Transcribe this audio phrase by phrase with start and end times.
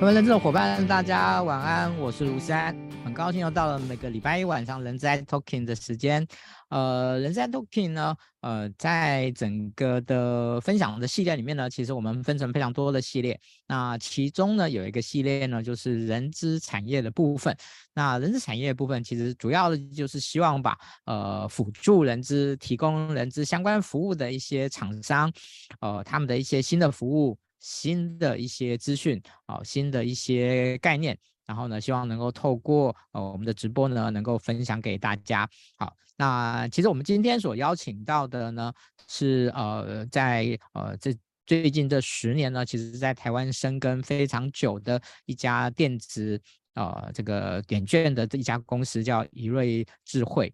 [0.00, 6.26] 各位人资的伙伴，大家晚安，我是卢山，很高兴又到了每个礼拜一晚上人资 talking 的时间。
[6.68, 13.40] 呃，人资 talking 呢，呃，在整个的分享的系列里面呢，其实我们分成非常多的系列。
[13.68, 17.56] 那其中呢，有一个系列呢，就是人资产业的部分。
[17.94, 25.32] 那人资产业部分，其实主要的就是希望把呃辅助人资、提供人资相关服务的一些厂商，
[25.80, 27.38] 呃，他们的一些新的服务。
[27.64, 35.48] 新的一些资讯，啊，新的一些概念，然后呢，希望能够透过呃我们的直播呢，能够分享给大家。
[35.78, 38.70] 好，那其实我们今天所邀请到的呢，
[39.08, 46.38] 是呃在呃这最近这十年呢，其实在台湾深耕非常久的一家电子
[46.74, 50.52] 呃这个点券的这一家公司，叫怡瑞智慧。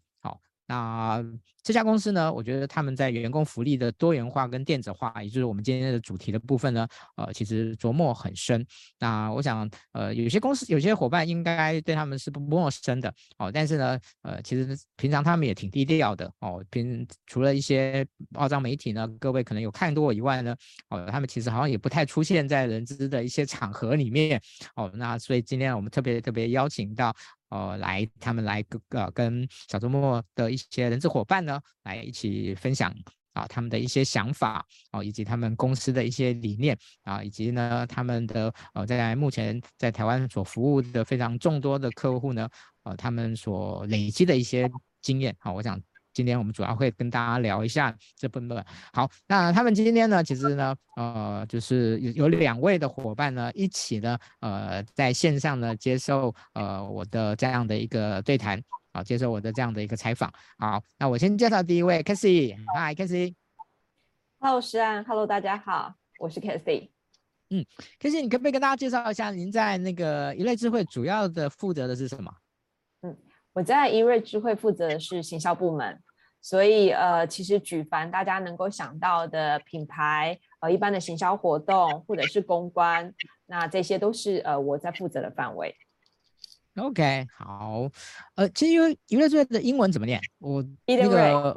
[0.70, 1.24] 那。
[1.62, 8.66] 这家公司呢，我觉得他们在员工福利的多元化跟电子化，也就是我们今天的主题的部分呢，呃，其实琢磨很深。
[8.98, 13.52] 那我想，呃，有些公司、有些伙伴应该对他们是不陌生的哦。
[13.52, 16.64] 但是呢，呃，其实平常他们也挺低调的哦。
[16.70, 20.56] 平除了一些报章媒体呢，各位可能有看过以外呢，
[20.88, 24.40] 哦，他们其实好像也不太出现在人资的一些场合里面
[24.76, 24.90] 哦。
[24.94, 27.14] 那所以今天我们特别特别邀请到。
[27.50, 32.94] 呃，来，他们来跟呃跟小周末的一些人资伙伴呢，来一起分享
[33.32, 42.48] 啊他们的一些想法啊，以及他们公司的一些理念啊，以及呢他们的呃在目前在台湾所服务的非常众多的客户呢，
[42.84, 44.70] 呃他们所累积的一些
[45.02, 45.80] 经验啊，我想。
[46.12, 48.64] 今天我们主要会跟大家聊一下这部分。
[48.92, 60.32] 好，那他们今天呢，其实呢，呃，就是有有两位的伙伴呢，一起呢，呃，在线上呢接受呃我的这样的一个对谈，好，接受我的这样的一个采访。
[60.58, 62.56] 好，那我先介绍第一位，Cathy。
[62.74, 63.34] Hi，Cathy。
[64.40, 65.04] Hello，石安。
[65.04, 66.88] Hello，大家好，我是 Cathy。
[67.50, 67.64] 嗯
[68.00, 72.32] ，Cathy，你可不可以跟大家介绍一下，您在那个一类智慧主要的负责的是什么？
[73.52, 76.00] 我在一瑞智慧负责的是行销部门，
[76.40, 83.12] 所以呃，其实举凡大家能够想到的品牌，呃，一般的行销活动或者是公关，
[83.46, 85.74] 那这些都是呃我在负责的范围。
[86.76, 87.90] OK，好，
[88.36, 90.20] 呃，其实因为一瑞智慧的英文怎么念？
[90.38, 91.56] 我那个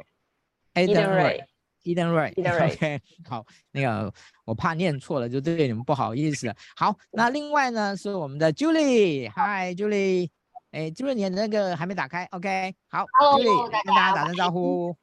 [0.74, 4.12] Eden Ray，Eden Ray，Eden Ray，OK，好，那个
[4.44, 6.52] 我怕念错了，就对你们不好意思。
[6.76, 10.28] 好，那另外呢是我们的 Julie，Hi，Julie。
[10.74, 14.96] 哎，就是你的那个还没打开，OK，好，Julie 跟大家打声招呼。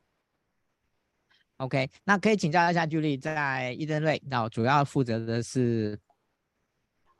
[1.55, 5.97] OK，那可以请教一下 Julie 在 Edenred，那我主要负责的是，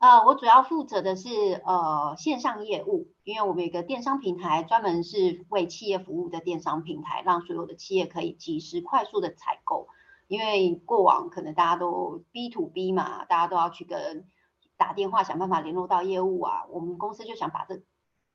[0.00, 9.88] 呃，我主要负责的是呃线上业务，因为我们有一个电商平台，专门是为企业服务的电商平台，让所有的企业可以及时快速的采购。
[10.26, 14.26] 因为过往可能大家都 B to B 嘛，大家都要去跟
[14.76, 17.80] 打电话想办法联络到业务啊，我们公司就想把这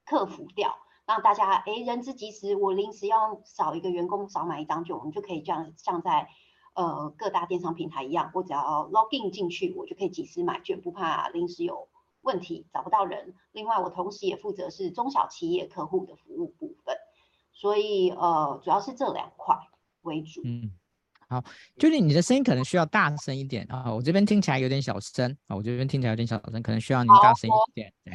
[0.07, 0.73] 克服掉，
[1.06, 6.29] 让大家哎，人之即时，我临时要少一个员工，少买一张券，我们就可以这样像在
[6.75, 11.90] 呃各大电商平台一样，我只要 login 进去，我就可以即时买券，不怕临时有
[12.22, 13.35] 问题找不到人。
[13.51, 16.96] 另外，我同时也负责是中小企业客户的服务部分，
[17.51, 19.57] 所以呃主要是这两块
[20.03, 20.41] 为主。
[20.46, 20.72] 嗯，
[21.28, 21.44] 好
[21.78, 28.13] ，Julie，你的声音可能需要大声一点啊，我这边听起来有点小声啊，我这边听起来有点小声，可能需要你大声一点，对。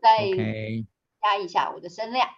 [0.00, 0.30] 再
[1.20, 2.28] 加一下我的声量。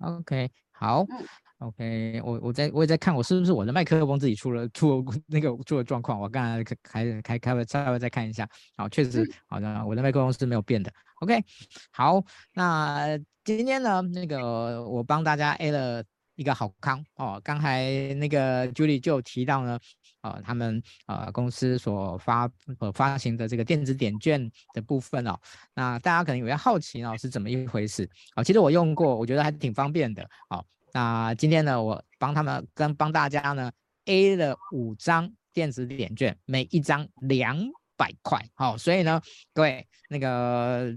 [0.00, 1.04] OK，好。
[1.10, 1.26] 嗯、
[1.58, 6.20] OK，我我在我也在看，我是不是我的麦克风自己出了出了 那个出了状况？
[6.20, 8.48] 我刚才开开开稍微再看一下。
[8.76, 10.92] 好，确实，好的，我的麦克风是没有变的。
[11.20, 11.42] OK，
[11.90, 12.22] 好，
[12.54, 16.04] 那今天呢，那个我帮大家 A 了
[16.36, 17.40] 一个好康哦。
[17.42, 19.78] 刚才那个 Julie 就提到呢。
[20.28, 25.38] 呃，他们呃公司所发呃发行的这个电子点券的部分哦，
[25.74, 28.08] 那大家可能有些好奇哦，是怎么一回事？
[28.34, 30.28] 啊、其实我用过，我觉得还挺方便的。
[30.48, 33.70] 好、那今天呢，我帮他们跟帮大家呢
[34.04, 37.58] A 了五张电子点券，每一张两
[37.96, 38.44] 百块。
[38.54, 39.20] 好、哦，所以呢，
[39.52, 40.94] 各位那个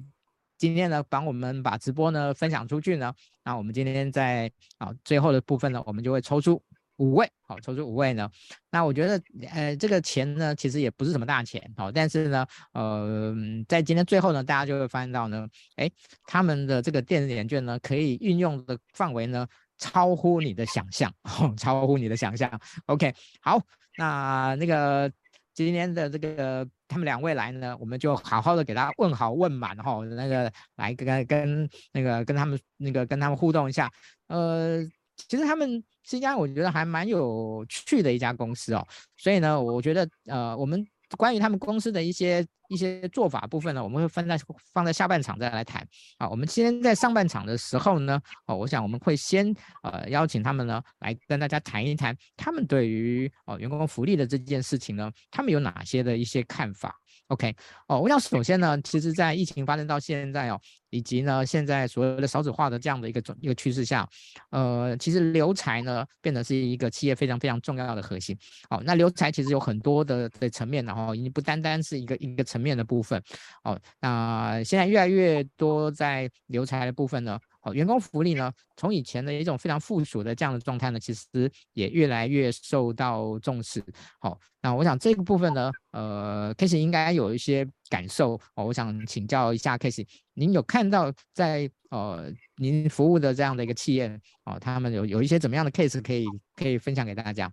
[0.57, 3.13] 今天呢，帮我们把直播呢分享出去呢，
[3.43, 6.61] 那我们今天在啊、最后的部分呢，我们就会抽出。
[7.01, 8.29] 五位，好，抽出五位呢。
[8.69, 9.19] 那我觉得，
[9.49, 13.35] 呃，这个钱呢，其实也不是什么大钱，好，但是呢，呃，
[13.67, 15.89] 在今天最后呢，大家就会发现到呢，哎，
[16.27, 19.47] 他们的这个电子点券呢，可以运用的范围呢，
[19.79, 22.47] 超乎你的想象，哦，超乎你的想象。
[22.85, 23.11] OK，
[23.41, 23.59] 好，
[23.97, 25.11] 那那个
[25.55, 33.91] 今天的这个他们两位来呢，我们就好好的给他问好问满哈，那个来跟跟那个跟他们那个跟他们互动一下，
[34.27, 34.87] 呃。
[35.27, 38.87] 其实他们是一家我觉得还蛮有趣的一家公司哦，
[39.17, 40.85] 所以呢，我觉得呃，我们
[41.17, 44.39] 关于他们公司的一些一些做法部分呢，我们会分在
[44.73, 45.85] 放在下半场再来谈。
[46.17, 49.53] 啊，我们今天在上半场的时候呢，哦，我想我们会先
[49.83, 57.00] 呃邀请他们呢来跟大家谈一谈他们对于哦员工福利的这件事情呢，他们有哪些的一些看法。
[57.31, 57.55] OK，
[57.87, 64.05] 哦，我想首先呢，其实，在疫情发生到现在哦，以及呢，现在所有的少子化的这样的一个一个趋势下，
[64.49, 68.37] 呃，其实留才呢，变得是一个企业非常非常重要的核心。
[68.69, 73.23] 哦，那留才其实有很多的的层面，然后已经不单单是一个一个层面的部分。
[73.63, 77.39] 哦，那现在越来越多在留才的部分呢。
[77.63, 81.27] 哦，员工福利呢，从以前的一种非常附属的这样的状态呢，其实
[81.73, 83.83] 也越来越受到重视。
[84.19, 88.65] 好，那我想这个部分呢，呃，Case 应该有一些感受哦。
[88.65, 90.03] 我想请教一下 Case，
[90.33, 96.25] 您有看到在呃您服务的这样的一个企业哦，他们有有一些怎么样的 case 可以
[96.55, 97.51] 可以分享给大家？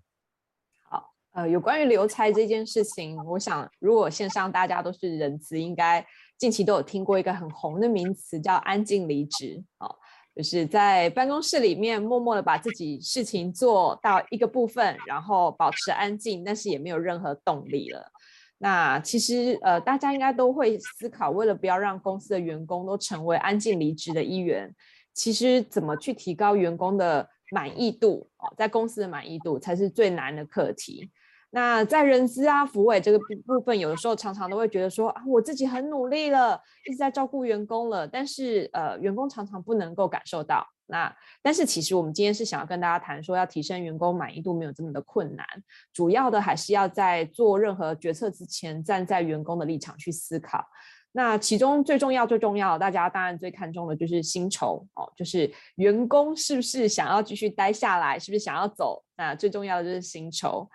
[0.89, 6.07] 好，呃，有关于留才这件事情，我想如果线上大家都是人资，应该。
[6.39, 9.93] 近期都有听过一个很红的名词，叫“安静离职”哦，
[10.37, 18.11] 就是在办公室里面默默的把自己事情做到一个部分，然后保持安静，但是也没有任何动力了。
[18.59, 24.73] 那其实呃，大家应该都会思考，为了不要让公司的员工都成为安静离职的一员，
[25.15, 31.11] 其实怎么去提高员工的满意度哦，在公司的满意度才是最难的课题。
[31.51, 40.67] 那在人资啊、福委这个部部分，有的时候常常都会觉得说啊，我自己很努力了，一直在照顾员工了，但是呃，员工常常不能够感受到。
[40.91, 45.47] 那但是其实我们今天是想要跟大家谈说，要提升员工满意度没有这么的困难，
[45.93, 50.65] 主要的还是要在做任何决策之前，站在员工的立场去思考。
[51.13, 59.03] 那其中最重要、最重要，大家当然最看重的就是薪酬哦，就是员工是不是想要继续待下来，是不是想要走？
[59.17, 60.69] 那最重要的就是薪酬。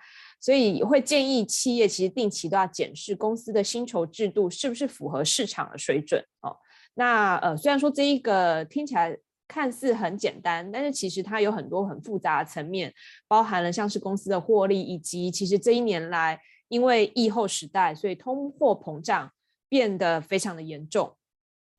[0.44, 6.54] 所以会建议企业其实定期都要检视公司的薪酬制度是不是符合市场的水准哦。
[6.96, 9.18] 那呃，虽然说这一个听起来
[9.48, 12.94] 看似很简单，但是其实它有很多很复杂的层面，
[13.26, 16.38] 包含了像是公司的获利，以及其实这一年来
[16.68, 19.32] 因为疫后时代，所以通货膨胀
[19.70, 21.16] 变得非常的严重。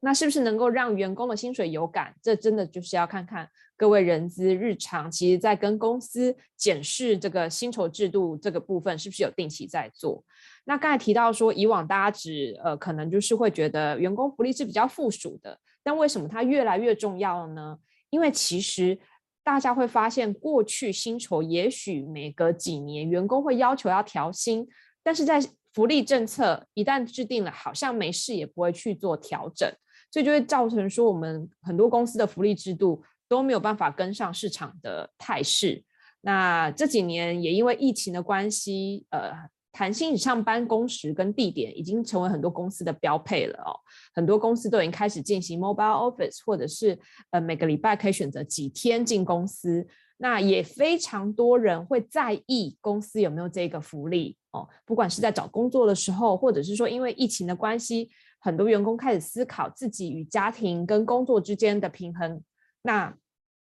[0.05, 2.15] 那是不是能够让员工的薪水有感？
[2.23, 10.23] 这真的就是要看看各位人资日常，其实在跟公司检视这个薪酬制度这个部分，是不是有定期在做？
[10.67, 17.79] 那刚才提到说，以往大家只呃可能就是会觉得员工福利是比较附属的，但为什么它越来越重要了呢？
[18.11, 18.99] 因为其实
[19.43, 24.69] 大家会发现，过去薪酬也许每隔几年员工会要求要调薪，
[25.03, 25.41] 但是在
[25.73, 29.67] 福利政策一旦制定了，好像没事也不会去做调整。
[30.15, 35.83] 所以就会造成说，我们很多公司的福利制度都没有办法跟上市场的态势。
[36.21, 39.33] 那这几年也因为疫情的关系，呃，
[39.73, 43.75] 弹性上班工时跟地点已经成为很多公司的标配了哦。
[44.15, 46.97] 很多公司都已经开始进行 mobile office，或者是
[47.33, 49.85] 呃每个礼拜可以选择几天进公司。
[50.19, 58.09] 那也非常多人会在意公司有没有这个福利哦，不管是在找工作的时候，或者是说因为疫情的关系。
[58.45, 62.43] 很多员工开始思考自己与家庭跟工作之间的平衡，
[62.83, 63.17] 那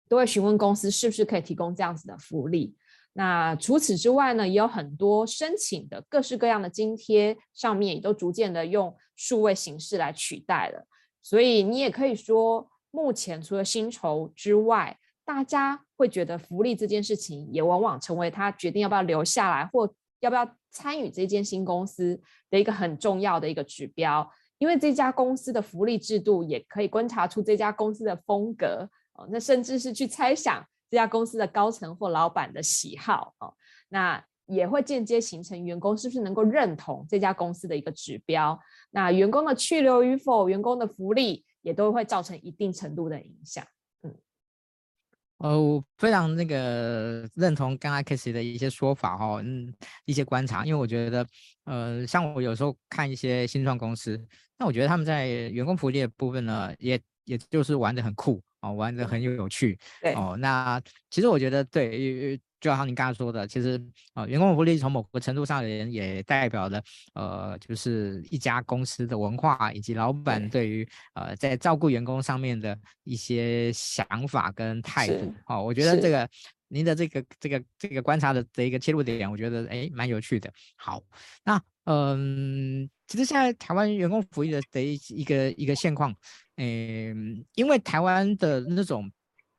[0.09, 2.75] 都会询问公司是不是可以提供这样子的福利。
[3.13, 10.87] 那除此之外呢，也有很多申请的各式各样的津贴，上面也都逐渐的用数位形式来取代了。
[11.21, 22.19] 所以你也可以说，目前除了薪酬之外，大家会觉得福利这件事情，也往往成为他决定要不要留下来或要不要参与这间新公司
[22.49, 24.27] 的一个很重要的一个指标。
[24.57, 33.53] 因为这家公司的福利制度也可以观察出这家公司的风格哦，那甚至是去猜想这家公司的高层或老板的喜好哦，
[33.89, 38.59] 那也会间接形成员工是不是能够认同这家公司的一个指标。
[38.91, 43.65] 那员工的去留与否，员工的福利也都会造成一定程度的影响。
[45.39, 49.73] 呃，我非常那个认同刚刚 Casey 的一些说法哈，嗯，
[50.05, 51.27] 一些观察，因为我觉得，
[51.65, 54.17] 呃，像我有时候看一些新创公司，
[54.57, 62.41] 那我觉得他们在员工福利的部分呢，也也就是玩的很酷哦，玩的很有趣， 对哦，那其实我觉得对。
[62.63, 63.75] 就好像，你刚刚说的，其实
[64.13, 66.81] 啊、呃，员工福利从某个程度上而言，也代表了
[67.13, 75.35] 呃，就是一家公司的文化以及老板对于呃在照顾员工上面的一些想法跟态度。
[75.47, 76.25] 哦，我觉得这个
[76.69, 80.49] 您的这个这个这个观察的这一个切入点，我觉得哎蛮有趣的。
[80.77, 81.03] 好，
[81.43, 86.15] 那嗯，其实现在台湾员工福利的的一一个一个现况，
[86.57, 89.11] 嗯，因为台湾的那种。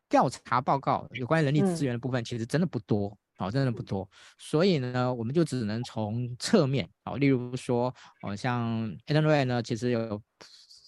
[0.06, 10.22] 调查报告有关于人力资源的部分，其实真的不多哦，真的不多，所以呢，我们就只能从侧面哦，例如说，哦，像 a d a n Ray 呢，其实有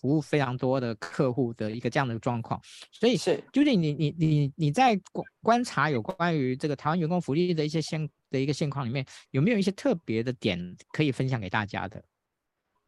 [0.00, 2.61] 服务非常多的客户的一个这样的状况，
[2.93, 12.05] 所以是究竟你你你你在观观察有关于这个台湾员工福利的一些现的一个现况里面，有没有一些特别的点可以分享给大家的？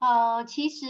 [0.00, 0.86] 呃，其实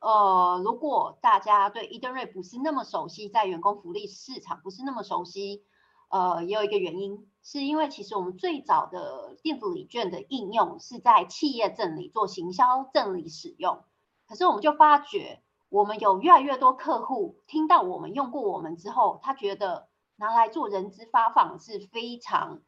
[0.00, 5.64] 呃，如果大家对 Edenred 不是那么熟悉，在员工福利市场不是那么熟悉。
[6.08, 13.82] 呃，也有一个原因，是因为其实我们最早的电子礼券的应用是在企业赠礼做行销赠礼使用，
[14.28, 22.62] 可是我们就发觉，我们有越来越多客户听到我们用过我们之后，他觉得拿来做人资发放是非常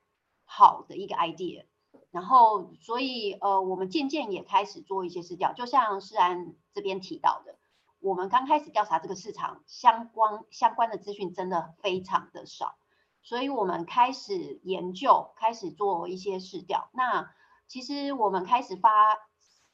[0.45, 1.67] 好的一个 idea，
[2.11, 7.59] 然后所以呃，我们渐渐也开始做一些试调，就像世安这边提到的，
[8.00, 12.76] 我们刚开始调查这个市场相关相关的资讯真的非常的少。
[13.23, 16.88] 所以我们开始研究，开始做一些试调。
[16.93, 17.31] 那
[17.67, 19.19] 其实我们开始发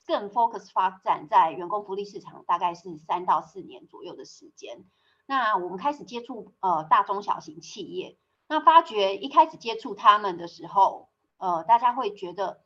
[0.06, 4.84] 更 focus 发展在员工福利市场，大概是三到四年左右的时间。
[5.26, 11.08] 那我们开始接触呃大中小型企业，那发觉一开始接触他们的时候，
[11.38, 12.61] 呃大家会觉得，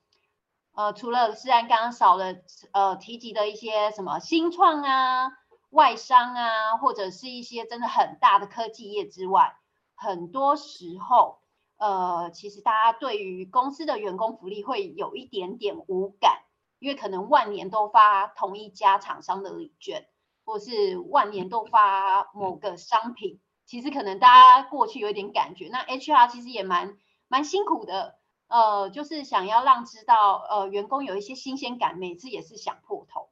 [0.74, 2.34] 呃除了虽然刚刚少了
[2.72, 5.30] 呃提及的一些什么新创啊、
[5.70, 9.54] 外商啊，或者是一些真的很大的科技业之外。
[9.94, 11.38] 很多时候，
[11.76, 16.42] 呃，其实大家对于公司的员工福利会有一点点无感，
[16.78, 20.08] 因为可能万年都发同一家厂商的礼券，
[20.44, 25.68] 或是万年都发某个商品，其实可能大家过去有一点感觉。
[25.70, 26.96] 那 HR 其实也蛮
[27.28, 28.18] 蛮辛苦的，
[28.48, 33.30] 呃，就是想要让知道，呃，员工有一些新鲜感，每次也是想破头。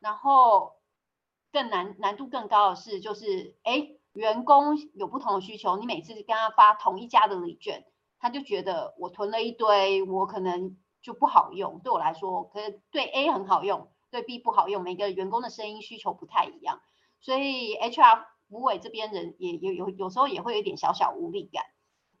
[0.00, 0.74] 然后
[1.52, 3.96] 更难难度更高的是，就是哎。
[4.12, 7.86] 员工有不同的需求，你每次跟他发同一家的礼券，
[8.18, 11.80] 他就觉得我囤了一堆，我可能就不好用。
[11.80, 14.82] 对我来说，可是对 A 很好用，对 B 不好用。
[14.82, 16.80] 每个员工的声音需求不太一样，
[17.20, 21.64] 所以 HR 福委这边人也有有有时候也会有点小小无力感。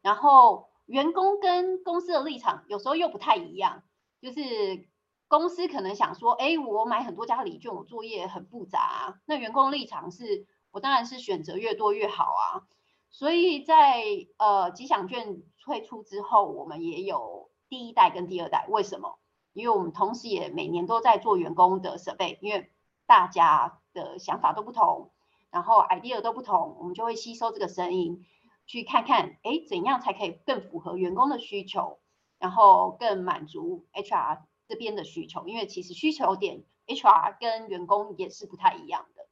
[0.02, 3.84] 然后员工跟公司的立场有时候又不太一样，
[4.20, 4.88] 就是
[5.28, 9.20] 公司可能想说，哎，我买很多家礼券，我作业很复杂。
[9.24, 10.46] 那员工立场是。
[10.74, 12.64] 我当然是选择越多越好啊，
[13.10, 14.02] 所以在
[14.38, 18.66] 呃吉祥券推出之后，我们也有第一代跟第二代。
[18.68, 19.18] 为什么？
[19.54, 22.70] 因为我们同时也每年都在做员工的设备因为
[23.06, 25.10] 大家的想法都不同，
[25.50, 28.26] 然后 idea 都不同，我们就会吸收这个声音，
[28.66, 31.98] 去看看哎怎样才可以更符合员工的需求，
[32.38, 35.48] 然后更满足 HR 这边的需求。
[35.48, 39.26] 因为其实需求点 HR 跟员工也是不太一样的。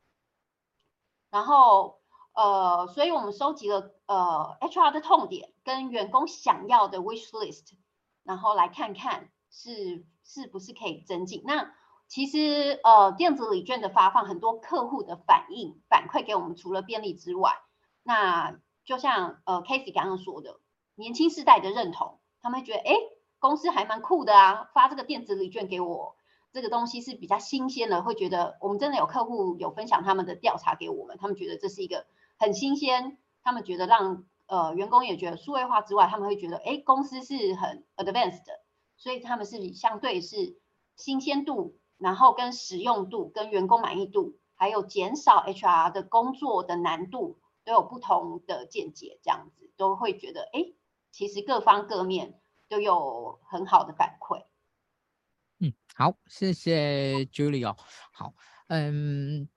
[1.29, 2.01] 然后，
[2.33, 7.75] 呃，所以我们收集了呃 HR 的痛点跟员工想要的 wish list，
[8.25, 11.43] 然后来看看是是不是可以增进。
[11.45, 11.73] 那
[12.09, 17.53] 其实呃电子礼券的发放，很多客户的反应反馈给我们，除了便利之外，
[18.03, 20.61] 那就像呃 Casey 刚刚说的，
[20.95, 22.95] 年轻世代的认同，他们觉得哎
[23.39, 26.17] 公司还蛮酷的啊，发这个电子礼券给我。
[26.53, 32.07] 这个东西是比较新鲜的，会觉得我们真的有客户有分享他们的调查给我们，他们觉得这是一个
[32.41, 38.61] 很新鲜，他们觉得让呃员工也觉得数位化之外，他们会觉得哎公司是很 advanced 的，
[38.97, 40.59] 所以他们是相对是
[40.97, 50.73] 新鲜度，然后跟使用度、跟员工满意度，还有减少 HR 的工作的难度都有不同的见解，这样子都会觉得哎，
[51.13, 54.45] 其实各方各面都有很好的反馈。
[55.61, 57.77] 嗯，好，谢谢 Julie 哦。
[58.13, 58.35] 好，
[58.69, 59.49] 嗯，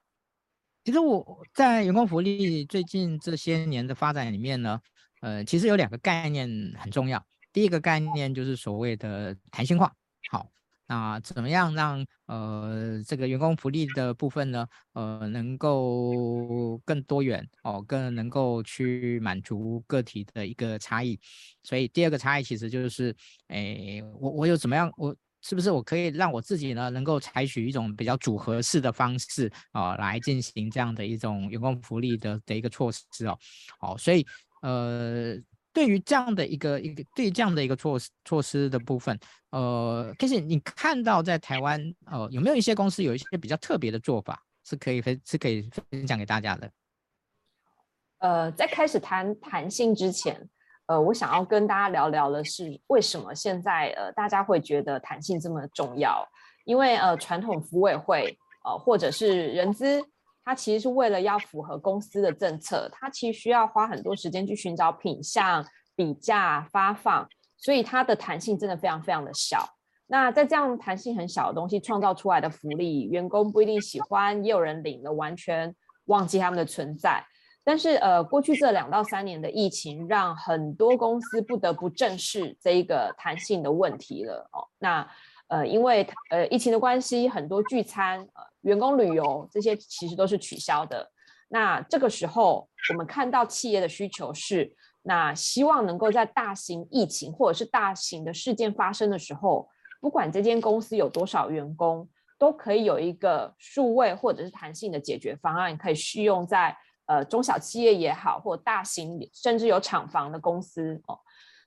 [0.83, 4.81] 其实我在员工福利最近这些年的发展里面呢，
[5.21, 7.25] 呃，其实有两个概念很重要。
[7.53, 9.93] 第一个概念就是所谓的弹性化。
[10.29, 10.45] 好，
[10.87, 21.17] 那怎么样让呃这个员工福利的部分呢，呃，能够更多元哦，更能够去满足个体的一个差异。
[21.63, 23.15] 所以第二个差异其实就是，
[23.47, 25.15] 哎，我我有怎么样我。
[25.43, 33.37] 是不是我可以让我自己呢，能够采取一种比较组合式的方式啊、来进行这样的一种员工福利的的一个措施哦，
[33.77, 34.25] 好，所以
[34.61, 35.35] 呃，
[35.73, 39.19] 对于这样的一个一个对于这样的一个措施措施的部分，
[39.49, 46.71] 呃，Casey 你看到在台湾呃有没有一些公司有一些比较特别的做法是可以分是可以分享给大家的？
[48.19, 50.49] 呃，在开始谈弹性之前。
[50.87, 56.27] 呃，我想要跟大家聊聊的是，为什么现在呃大家会觉得弹性这么重要？
[56.65, 60.03] 因为呃传统服委会呃或者是人资，
[60.43, 69.65] 它其实是为了要符合公司的政策，它其实需要花很多时间去寻找品项、比价、发放，所以它的弹性真的非常非常的小。
[70.07, 75.73] 那在这样弹性很小的东西创造出来的福利，员工不一定喜欢，也有人领了完全
[76.05, 77.25] 忘记他们的存在。
[77.65, 84.67] 但是呃，过去这两到三年的疫情，让很多公司不得不正视这一个弹性的问题了哦。
[84.79, 85.09] 那
[85.47, 91.09] 呃，因为呃疫情的关系，很多聚餐、呃员工旅游这些其实都是取消的。
[91.47, 99.69] 那这个时候，我们看到企业的需求是，那希望能够在大型疫情或者是大型的事件发生的时候，
[100.01, 106.77] 不管这间公司有多少员工，都可以有一个数位或者是弹性的解决方案，可以适用在。
[107.05, 111.19] 呃，中小企业也好，或大型甚至有厂房的公司哦。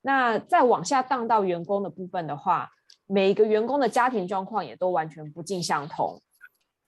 [0.03, 2.71] 那再往下荡到员工的部分的话，
[3.07, 6.23] 每一个员工的家庭状况也都完全不尽相同。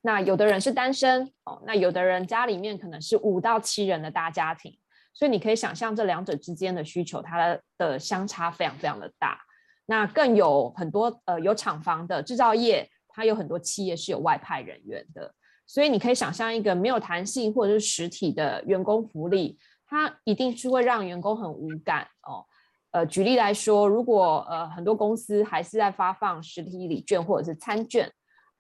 [0.01, 4.79] 那有的人是单身哦，那有的人家里面可能是五到七人的大家庭，
[5.13, 9.41] 所以你可以想象这两者之间的需求，它的相差非常非常的大。
[9.87, 15.35] 那更有很多呃有厂房的制造业，它有很多企业是有外派人员的。
[15.69, 22.43] 所以你可以想象一个没有弹性或者是实体的员工福利，它一定是会让员工很无感哦。
[22.91, 28.11] 呃，举例来说，如果呃很多公司还是在发放实体礼券或者是餐券，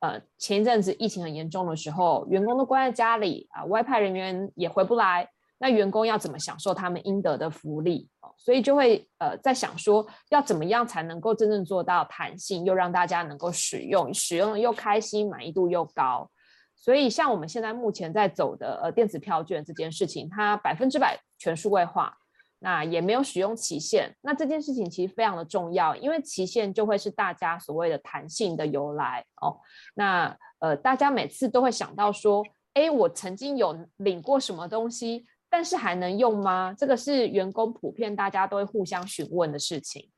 [0.00, 5.27] 呃，前一阵子疫情很严重的时候，员工都关在家里啊，外派人员也回不来，
[5.59, 8.07] 那员工要怎么享受他们应得的福利？
[8.37, 16.31] 所以就会呃在想说，要怎么样才能够真正做到弹性，又让大家能够使用，使用又开心，满意度又高。
[16.78, 22.16] 所以，像我们现在目前在走的呃电子票券这件事情，它百分之百全数位化，
[22.61, 24.14] 那也没有使用期限。
[24.20, 29.58] 那这件事情其实非常的重要，因为期限就会是大家所谓的弹性的由来哦。
[29.94, 32.44] 那呃，大家每次都会想到说，
[32.75, 36.73] 哎，我曾经有领过什么东西，但是还能用吗？
[36.78, 40.08] 这个是员工普遍大家都会互相询问的事情。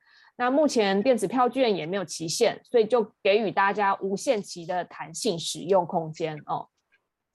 [0.40, 6.66] 那目前电子票券也没有期限，所以就给予大家无限期的弹性使用空间哦。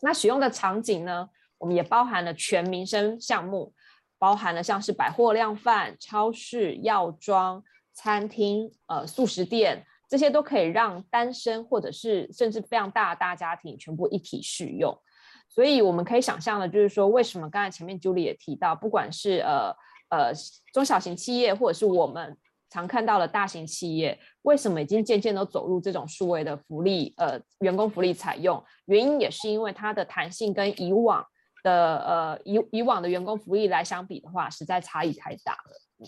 [0.02, 3.72] 那使用的场景呢，我们也包含了全民生项目，
[4.18, 7.63] 包含了像是百货量贩、超市、药妆、
[7.94, 15.00] 餐厅、呃速食店，这些都可以让单身或者是甚至非常大的大家庭全部一体使用。
[15.48, 19.70] 所以我们可以想象的，就是说为什么刚才前面 Julie 也提到，不管是呃
[20.10, 20.34] 呃
[20.74, 22.36] 中小型企业或者是我们。
[22.69, 31.25] 常看到的大型企业为什么已经渐渐都走入这种数位的福利，呃，员工福利采用，原因也是因为它的弹性跟以往
[31.63, 36.08] 的呃以以往的员工福利来相比的话，实在差异太大了。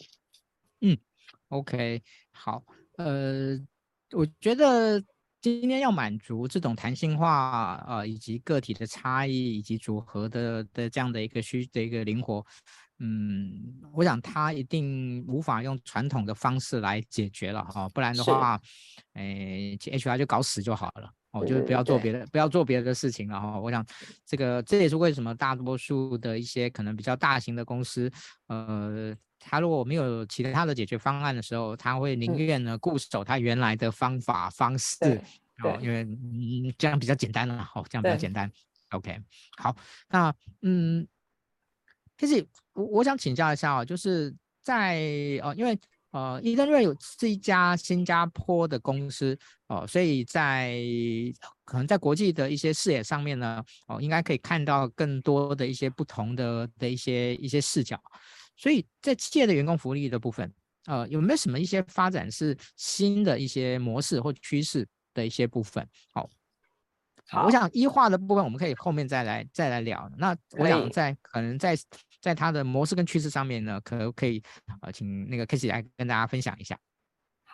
[0.81, 0.97] 嗯
[1.49, 2.63] ，OK，好，
[2.97, 3.57] 呃，
[4.11, 5.03] 我觉得
[5.59, 12.45] 今天要满足这种弹性化，呃，以及个体的差异以及组合的的这样的一个需的一个灵活。
[12.99, 18.59] 嗯，我想他一定无法用传统的方式来解决了哈，不然的话，
[19.13, 23.59] 诶，HR 就搞死就好了哦，就是不要做别的，不要做别的事情了哈。
[23.59, 23.85] 我想
[24.25, 28.11] 这个这也是为什么大多数的一些可能比较大型的公司，
[28.47, 29.15] 呃，
[29.49, 35.21] 他如果没有其他的解决方案的时候，他会宁愿呢固守他原来的方法方式，
[35.63, 38.51] 哦，因为嗯这样比较简单了，哦，这样比较简单。
[38.91, 39.19] OK，
[39.57, 39.75] 好，
[40.09, 41.07] 那嗯。
[42.19, 44.97] 其实我我想请教一下啊，就是在
[45.43, 45.77] 哦，因为
[46.09, 50.73] 呃，Edenred 是一家新加坡的公司哦，所以在
[51.63, 58.01] 可能在国际的一些视野上面呢，哦，应该可以看到更多的一些不同的的一些一些视角。
[58.57, 60.51] 所以在企业的员工福利的部分，
[60.87, 65.87] 呃，有没有什么一些发展是新的一些模式或趋势的一些部分？
[66.11, 66.29] 好。
[67.29, 70.09] 好，我想一化的部分我们可以后面再来再来聊。
[70.17, 71.77] 那我想在可能在
[72.21, 74.41] 在它的模式跟趋势上面呢，可不可以
[74.81, 76.79] 呃请那个 Casey 来跟大家分享一下？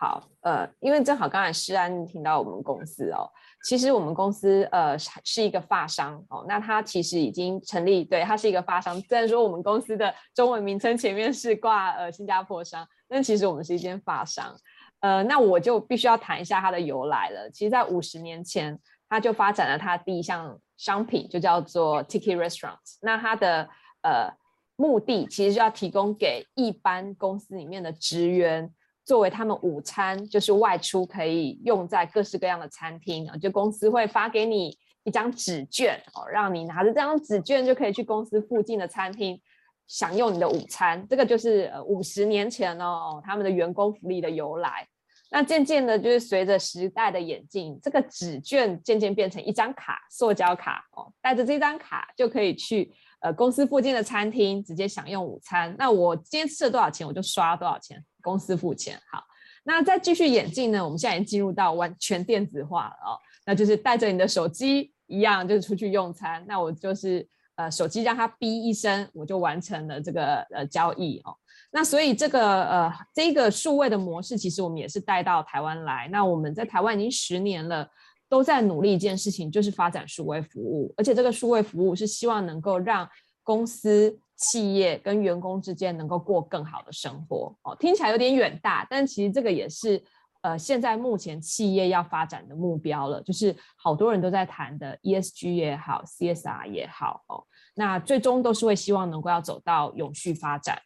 [0.04, 3.24] 好，呃，因为正好刚才诗安听到我们公司哦，
[3.64, 9.00] 其实我们公司呃是一个发商哦，那它其实已经成立，对，它是一个发商。
[9.00, 14.54] 虽然说我们公司的中文名称前面是挂呃新加坡商，但其实我们是一间发商。
[15.00, 17.48] 呃，那我就必须要谈一下它的由来了。
[17.50, 18.78] 其实，在五十年前。
[19.06, 22.78] 他就发展了他第一项商品，就叫做 Tiki Restaurant。
[23.00, 23.68] 那它的
[24.02, 24.28] 呃
[24.74, 28.72] 目的其实是要提供给一般公司里面的职员，
[29.04, 33.36] 作为他们午餐就是外出可以用在各式各样的餐厅啊。
[33.36, 39.40] 就公司会发给你一张纸券哦，让你拿着这张纸券就可以去公司附近的餐厅
[39.86, 41.06] 享用你的午餐。
[41.08, 44.86] 这个就是五十年前哦，他们的员工福利的由来。
[45.30, 55.74] 那渐渐的，就是随着时代的演进，这个纸券渐渐变成一张卡，塑胶卡哦，带着这张卡就可以去呃公司附近的餐厅直接享用午餐。
[55.76, 58.98] 那我今天吃了多少钱，我就刷多少钱，公司付钱。
[59.12, 59.22] 好，
[59.62, 63.14] 那再继续演进呢，我们现在已经进入到完全电子化了哦，
[63.46, 71.36] 那就是带着你的手机一样，就是出去用餐，那我就是呃手机让它哔一声，我就完成了这个呃交易哦。
[71.70, 76.08] 那所以这个呃这个数位的模式，其实我们也是带到台湾来。
[76.10, 77.88] 那我们在台湾已经十年了，
[78.28, 83.08] 都在努力一件事情，就是发展数位服务，而且这个数位服务是希望能够让
[83.42, 84.18] 公司。
[84.36, 90.02] 企业跟员工之间能够过更好的生活哦，听起来有点远大，但其实这个也是
[90.42, 97.44] 呃现在目前企业要发展的目标了，就是好多人都在谈的 ESG 也好，CSR 也好哦，
[97.76, 100.76] 那最终都是会希望能够要走到永续发展。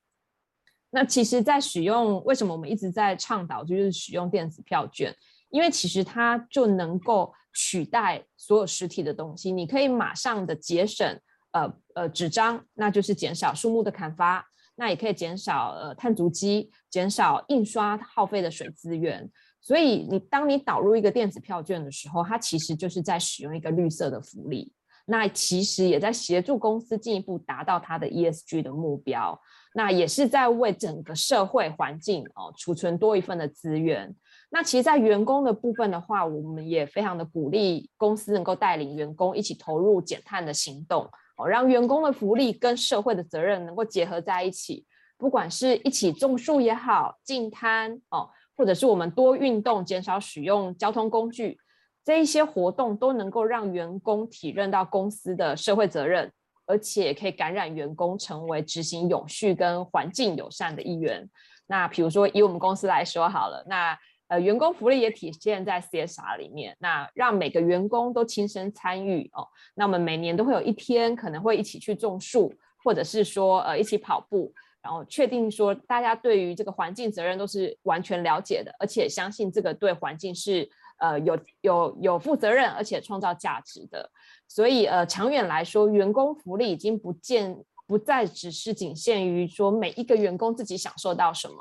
[0.91, 5.15] 那其实，在使用为什么我们一直在倡导就是使用电子票券？
[5.51, 11.19] 因为其实它就能够取代所有实体的东西，你可以马上的节省。
[11.53, 19.31] 呃呃，纸张，那就是减少树木的砍伐，那也可以减少呃碳足迹，减少印刷耗费的水资源。
[19.61, 24.73] 所以你当你导入一个电子票券的时候，它其实就是在使用一个绿色的福利，
[25.07, 29.39] 那其实也在协助公司进一步达到它的 ESG 的目标，
[29.75, 34.15] 那也是在为整个社会环境哦储存多一份的资源。
[34.51, 41.11] 那其实，在员工的部分的话，我们也非常的鼓励公司能够带领员工一起投入减碳的行动。
[41.39, 44.85] 哦，让员工的福利跟社会的责任能够结合在一起，
[45.17, 51.57] 不管是一起种树也好，净滩哦，或者是我们多运动，减少使用交通工具，
[52.05, 56.31] 这一些活动都能够让员工体认到公司的社会责任，
[56.67, 61.29] 而且可以感染员工成为执行永续跟环境友善的一员。
[61.69, 63.99] 那比如说以我们公司来说好了，那。
[64.29, 69.47] 呃，员工福利也体现在 CSR 里面，那让每个员工都亲身参与哦。
[69.75, 72.53] 那我们每年都会有一天可能会一起去种树，
[72.85, 84.11] 或者是说呃一起跑步，然后确定说大家对于这个环境责任都是完全了解的，而且相信这个对环境是呃有有有负责任，而且创造价值的。
[84.47, 91.55] 所以呃长远来说，员工福利已经不见不再只是仅限于说每一个员工自己享受到什么。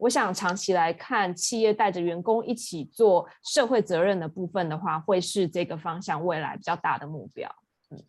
[0.00, 7.54] 我想长期来看，企业带着员工一起做社会责任的部分的话，会是这个方向未来比较大的目标。
[7.90, 8.02] 嗯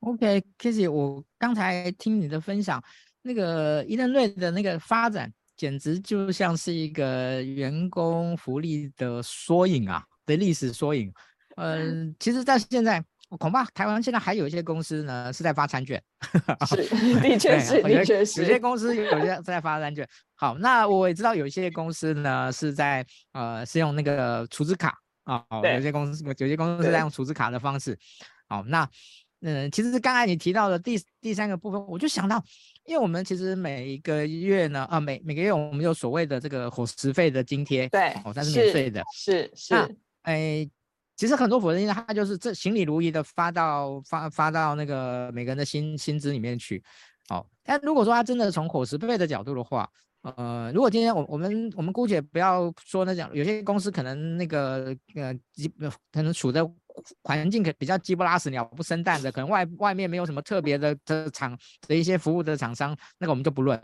[0.00, 2.82] ，OK，Kissy，我刚才听你的分享，
[3.20, 11.12] 那个伊藤瑞的那个发展，简直就像是一个员工福利的缩影啊，的历史缩影。
[11.56, 13.04] 嗯、呃， 其实，在现在。
[13.38, 16.02] 恐怕台湾现在还有一些公司呢是在发餐券，
[16.66, 16.76] 是，
[17.20, 20.06] 的确是，的确是，有些公司有些在发餐券。
[20.34, 25.42] 好，那我也知道有一些公司呢是在呃是用那个储值卡啊，
[25.74, 27.98] 有些公司有些公司是在用储值卡的方式。
[28.48, 28.88] 好，那
[29.40, 32.44] 嗯，其实刚才你提到的第第三个部分，我就想到，
[32.84, 39.88] 因为我们其实每一个月呢，啊每每个月我们有所谓的这个伙食费的津贴，对，哦，它是免费的，是是，那
[40.22, 40.68] 哎。
[41.22, 46.82] 其实很多伙食津贴，他就是这行礼如仪的发到发发到那个每个人的薪薪资里面去，
[47.30, 47.46] 哦。
[47.62, 49.88] 但如果说他真的从伙食费的角度的话，
[50.22, 55.68] 呃，如果今天我我们我们姑且不要说那讲，有些公司可能那个呃鸡
[56.10, 56.60] 可能处在
[57.22, 61.56] 环境可比较鸡不拉屎鸟不生蛋的，可能外外面没有什么特别的的厂
[61.86, 63.80] 的一些服务的厂商，那个我们就不论。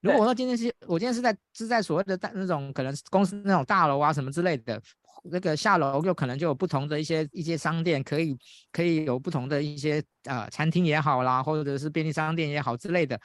[0.00, 4.82] 如果我说今天是我今天是在是在所谓的大那种可能公司那种大楼啊什么之类的。
[5.24, 8.36] 那个下楼就可能就有不同的一些一些商店，可以
[8.72, 13.20] 可以有不同的一些呃餐厅也好啦，或者是便利商店也好之类的，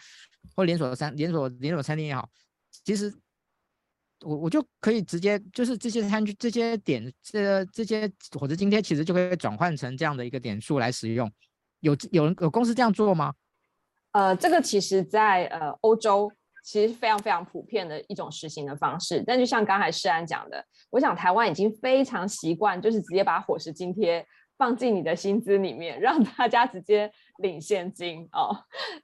[0.56, 2.30] 或连锁餐连锁连锁餐厅也好，
[2.84, 3.14] 其实
[4.22, 11.32] 我我就可以直接就是这些餐具这些点这这些伙食津贴，其实就可以转换成这样的一个点数来使用。
[11.80, 13.34] 有有人有公司这样做吗？
[14.12, 16.32] 呃，这个其实在呃欧洲。
[16.66, 24.26] 其实非常非常普遍的一种实行的方式，但就像刚才诗安讲的，我想台湾已经非常习惯，就是直接把伙食津贴
[24.58, 28.50] 放进你的薪资里面，让大家直接领现金哦。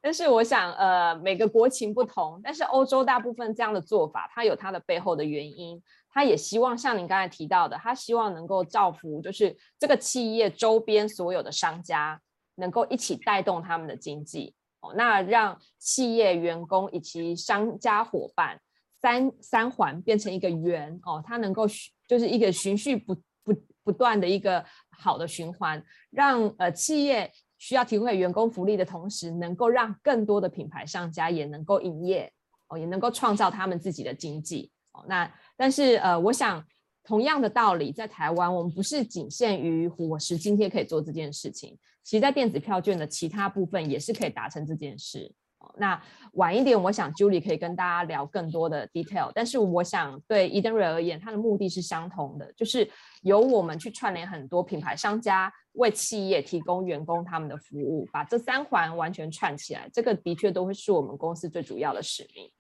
[0.02, 12.20] 但是我想，呃，每个国情不同，但是欧洲大部分这样的做法，它有它的背后的原因，它也希望像您刚才提到的，它希望能够造福，就是这个企业周边所有的商家，
[12.56, 14.56] 能够一起带动他们的经济。
[14.82, 18.60] 哦，那让企业员工以及商家伙伴
[19.00, 21.66] 三三环变成一个圆哦，它能够
[22.08, 32.32] 就是一个循序不不不断的一个好的循环，让呃企业需要提供给员工福利的同时，能够让更多的品牌商家也能够营业
[32.68, 35.06] 哦，也能够创造他们自己的经济哦。
[35.08, 36.64] 那但是呃，我想。
[37.04, 41.78] 同样的道理，在台湾，我们不是仅限于伙食津贴可以做这件事情。
[42.04, 45.34] 其实，在电子票券的其他部分也是可以达成这件事。
[45.78, 46.02] 那
[46.34, 49.32] 晚一点，我想 Julie 可以跟大家聊更多的 detail。
[49.36, 52.90] 但是我想对 Edenred 而言，它的目的是相同的，就是
[53.22, 62.52] 由我们去串联很多品牌商家，为企业提供员工他们的服务，把这三环完全串起来，这个的确都会是我们公司最主要的使命。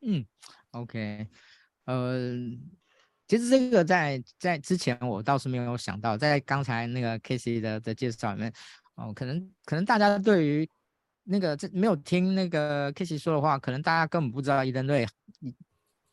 [0.00, 0.26] 嗯
[0.72, 1.28] ，OK，
[1.84, 2.18] 呃，
[3.28, 8.52] 其实这个在在之前我倒是没有想到，在刚才那个 Casey 的的介绍里面，
[8.94, 10.68] 哦，可能可能大家对于
[11.24, 15.06] 那个这没有听那个 Casey 说的话，可能大家根本不知道 Edenred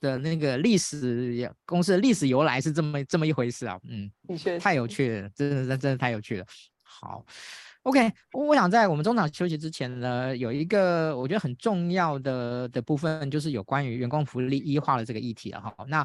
[0.02, 4.12] 的那个历史公司的历史由来是这么这么一回事啊，嗯，
[4.60, 6.46] 太有趣了，真的真真的太有趣了。
[6.84, 7.26] 好。
[7.84, 15.72] OK，我想在我们中场休息之前呢，有一个我觉得很重要的的部分，就是有关于员工福利 E 化的这个议题了哈。
[15.88, 16.04] 那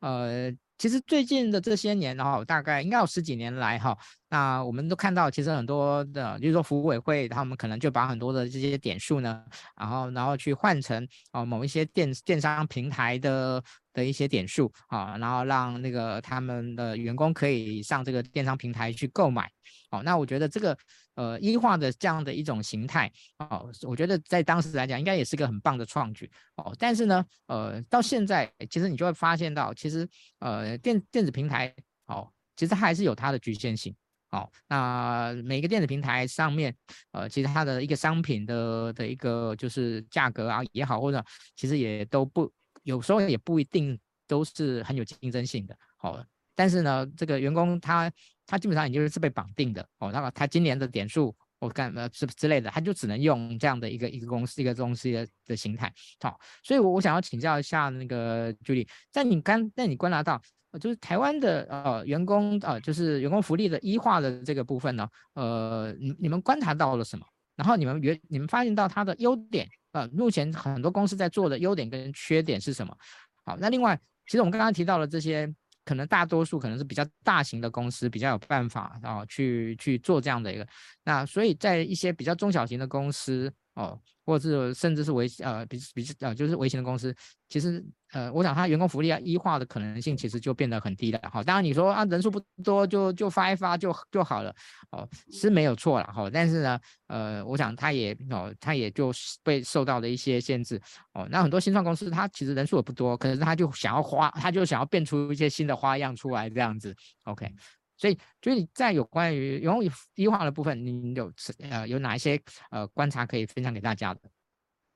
[0.00, 3.96] 呃，其实最近的这些年，然后大概应该有十几年来哈，
[4.28, 9.42] 那我们都看到，其实很多的，就是说服务委会他们可能就把很多的这些点数呢，
[9.76, 19.50] 然后然后去换成啊、呃、某一些电电商平台的的一些点数啊，然后让那个他们的员工可以上这个电商平台去购买。
[19.90, 20.76] 哦，那我觉得这个。
[21.16, 26.74] 呃，E 化的这样的一种形态哦，我觉得在当时来讲，应该也是个很棒的创举哦。
[26.78, 30.06] 但是呢，呃，到现在其实你就会发现到，其实
[30.40, 31.74] 呃电电子平台
[32.06, 33.96] 哦，其实还是有它的局限性
[34.30, 34.46] 哦。
[34.68, 36.76] 那每个电子平台上面，
[37.12, 41.24] 呃，其实它的一个商品的的一个就是价格啊也好，或者
[41.56, 42.52] 其实也都不
[42.82, 43.98] 有时候也不一定
[44.28, 45.74] 都是很有竞争性的。
[45.96, 48.12] 好、哦，但是呢，这个员工他。
[48.46, 55.92] 他基本上也就是是被绑定的哦，那么他今年的点数我干呃是之类的，他就只能用这样的一个一个公司一个东西的的形态。
[56.20, 60.40] 好，所以我我想要请教一下那个 Julie，在你刚在你观察到，
[60.78, 67.26] 就是台湾的呃员工呃就是员工福利的一化的这个部分呢，呃你你们观察到了什么？
[67.56, 72.96] 然后你们觉你们发现到它的优点呃，目前很多公司在做的优点跟缺点是什么？
[73.44, 75.52] 好，那另外其实我们刚刚提到了这些。
[75.86, 80.68] 可能大多数可能是比较大型的公司比较有办法啊，去去做这样的一个，
[81.04, 83.98] 那所以在一些比较中小型的公司哦。
[84.26, 87.14] 或者是甚至是微呃比比呃就是微型的公司，
[87.48, 87.80] 其实
[88.16, 91.20] 呃我想它员工福利啊一化的可能性其实就变得很低了。
[91.30, 94.54] 好，当然你说啊人数不多就就发一发就就好了
[94.90, 96.30] 哦，是没有错了哈。
[96.32, 100.80] 但是呢呃我想它也哦它也就被受到了一些限制
[101.12, 101.28] 哦。
[101.30, 106.96] 那很多新创公司它其实人数也不多，可是它就想要花，它就想要变出一些新的花样出来这样子。
[107.24, 107.52] OK。
[107.98, 109.82] 所以，所以在有关于员工
[110.16, 111.32] E 化的部分，你有
[111.70, 112.38] 呃有哪一些
[112.70, 114.20] 呃观察可以分享给大家的？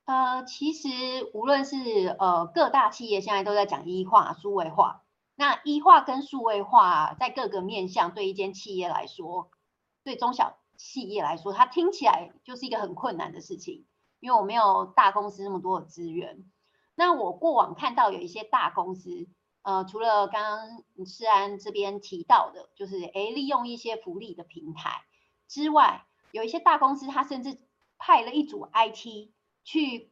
[0.05, 0.89] 呃，其实
[1.33, 5.03] 无论是呃各大企业现在都在讲 E 化、数位化。
[5.35, 9.49] 那 E 化跟数位化在各个面向，对一间企业来说，
[10.03, 13.85] 对中小企业来说，它听起来就是一个很困难的事情，
[14.19, 16.45] 因为我没有大公司那么多的资源。
[16.95, 19.27] 那我过往看到有一些大公司。
[19.63, 25.03] 呃，除了刚刚世安这边提到的，就是诶利用一些福利的平台
[25.47, 27.59] 之外，有一些大公司，它甚至
[27.99, 29.29] 派了一组 IT
[29.63, 30.11] 去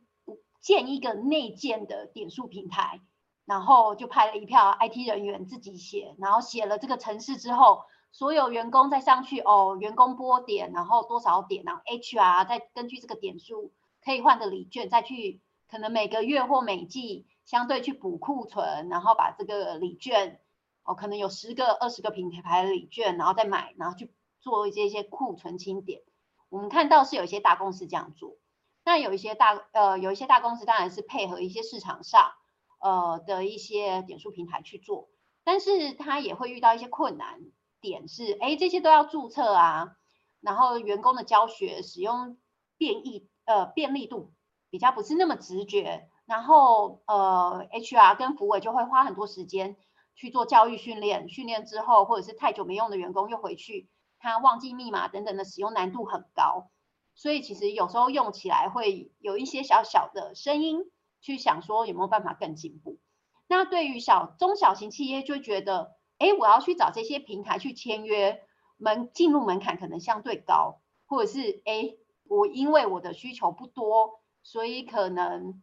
[0.62, 3.02] 建一个内建的点数平台，
[3.46, 17.28] 然后就派了一票 IT 人员自己写，然后写了这个程式之后，所有员工再上去哦，员工拨点，然后多少点，然后 HR 再根据这个点数可以换的礼券，再去可能每个月或每季。
[17.46, 20.40] 相对去补库存，然后把这个礼券，
[20.84, 26.04] 哦，可能有十个、二十个品牌的礼券，然后再买，然后去做一些一些库存清点。
[26.50, 28.38] 我们看到是有一些大公司这样做，
[28.84, 32.32] 那有一些大呃有一些大公司当然是配合一些市场上
[32.80, 35.10] 呃的一些点数平台去做，
[35.44, 37.39] 但是他也会遇到一些困难
[37.82, 39.96] 点是，哎，这些都要注册啊，
[40.42, 42.38] 然后员工的教学使用
[42.78, 44.34] 便利呃便利度
[44.70, 46.10] 比较不是那么直觉。
[46.26, 49.78] 然后，呃，HR 跟福委就会花很多时间
[50.13, 53.89] 去做教育训练，训练之后，或者是太久没用的员工又回去，
[54.20, 56.70] 他忘记密码等等的使用难度很高，
[57.19, 62.97] 所以其实有时候用起来会有一些小小的声音，去想说有没有办法更进步。
[63.45, 68.41] 那对于小中小型企业就觉得，哎，我要去找这些平台去签约，
[68.77, 75.62] 门进入门槛可能相对高，或者是哎，我因为我的需求不多，所以可能。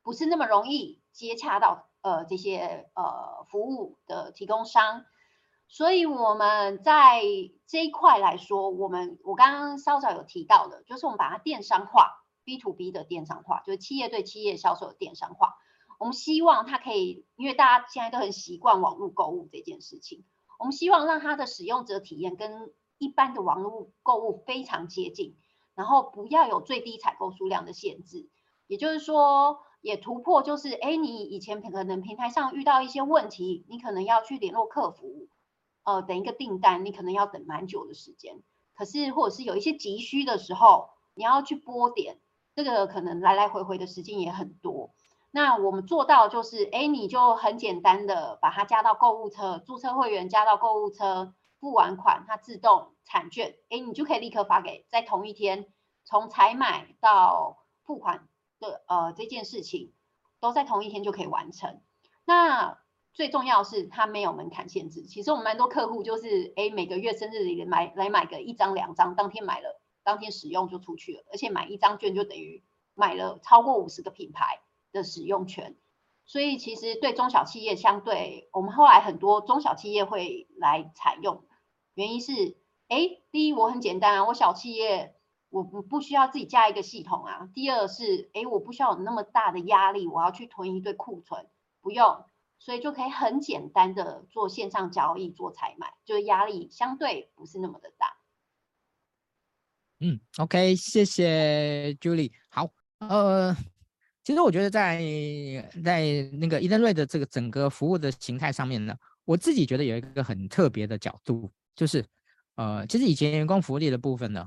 [0.00, 5.04] 不是那么容易接洽到呃这些呃服务的提供商，
[5.68, 7.22] 所以我们在
[7.66, 15.54] 这一块来说，我们我刚刚稍早有提到的，就是我们把它电商化，B to B 的电商化，就是企业对企业销售的电商化。
[15.98, 20.24] 我们希望它可以，因为大家现在都很习惯网络购物这件事情，
[20.58, 25.36] 我们希望让它的使用者体验跟一般的网络购物非常接近。
[25.74, 28.28] 然后不要有最低采购数量的限制，
[28.66, 35.28] 也就是说，也突破就是，哎，你以前可能平台上遇到一些问题，你可能要去联络客服，
[35.88, 38.42] 呃，等一个订单，你可能要等蛮久的时间。
[38.74, 42.20] 可是或者是有一些急需的时候，你要去拨点，
[42.54, 44.90] 这个可能来来回回的时间也很多。
[45.30, 55.72] 那我们做到就是，哎，你就很简单的把它加到购物车，注册会员加到购物车，付完款它自动产券，哎，你就可以立刻发给，在同一天
[56.04, 58.28] 从采买到付款
[58.60, 59.94] 的呃这件事情
[60.38, 61.80] 都在同一天就可以完成。
[62.26, 62.78] 那
[63.18, 65.02] 最重要是它没有门槛限制。
[65.02, 72.62] 其实我们蛮多客户就是，哎，每个月生日里买来买个一张两张，当天买了，当天使用就出去了，而且买一张券就等于
[72.94, 74.60] 买了超过五十个品牌
[74.92, 75.76] 的使用权，
[76.26, 81.42] 所以其实对中小企业相对，我们后来很多中小企业会来采用，
[81.94, 85.16] 原因是，哎，第一我很简单啊，我小企业
[85.50, 87.48] 我不不需要自己加一个系统啊。
[87.52, 91.48] 第二是，哎，我不需要有那么大的压力，我要去囤一堆库存，
[91.80, 92.24] 不用，
[92.58, 98.16] 所以就可以很简单的做线上交易做采买，就是压力相对不是那么的大。
[100.00, 102.32] 嗯，OK，谢谢 Julie。
[102.48, 103.56] 好，呃。
[104.24, 105.00] 其实我觉得在
[105.82, 106.02] 在
[106.34, 108.94] 那个 Edenred 的这个整个服务的形态上面呢，
[109.24, 112.04] 我自己觉得有一个很特别的角度，就是
[112.56, 114.46] 呃，其实以前员工福利的部分呢，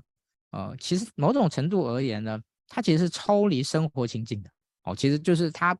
[0.52, 4.52] 呃，其实某种程度而言呢，它其实是抽离生活情境的
[4.84, 5.76] 哦，其实就是它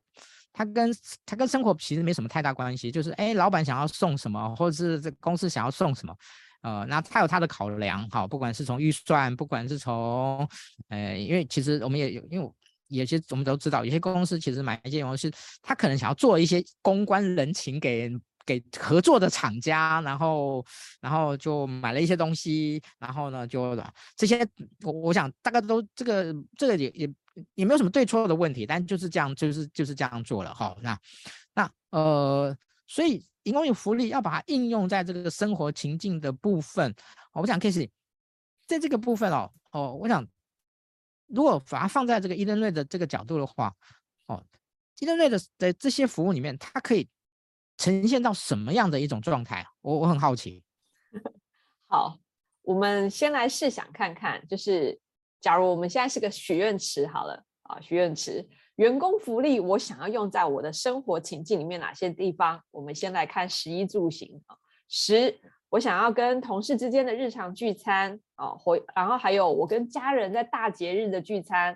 [0.52, 0.90] 它跟
[1.24, 6.16] 它跟生活其实没什么太大关系，就是哎，老板想要送什么，或者是这公司想要送什么，
[6.62, 10.46] 呃，那他有他的考量，好，不管是从预算，不管是从
[10.88, 12.52] 呃，因为其实我们也有，因为。
[12.88, 18.12] 有些我们都知道，有些公司其实买一件东西，他可能想要做一些公关人情给
[18.44, 20.62] 给合作的厂家，然后
[21.00, 23.74] 然后就买了一些东西，然后呢就
[24.14, 24.46] 这些，
[24.82, 27.10] 我我想大概都这个这个也也
[27.54, 30.76] 也没有什么对错的问题，但就是这样就是就是这样做了哈。
[30.80, 30.98] 那
[31.54, 36.94] 那呃，所以员工有福利要把它应用在这个生活情境的部分，
[37.32, 37.90] 我想 Casey
[38.66, 40.26] 在这个部分哦哦，我想。
[41.34, 43.74] 如果把它放在这个伊登瑞的这个角度的话，
[44.26, 44.44] 哦
[44.98, 47.08] 伊登瑞的的这些服务里面，它可以
[47.78, 49.66] 呈现到什么样的一种状态？
[49.80, 50.62] 我我很好奇。
[51.88, 52.18] 好，
[52.60, 55.00] 我们先来试想看看，就是
[55.42, 62.62] 假如我们现在是个许愿池，好了啊，许愿池员工福利，我想要用在我的生活情境里面哪些地方？
[62.70, 64.56] 我们先来看食衣住行啊，
[64.88, 65.38] 食。
[65.68, 71.74] 我想要跟同事之间的日常聚餐啊，或然后还有我跟家人在大节日的聚餐，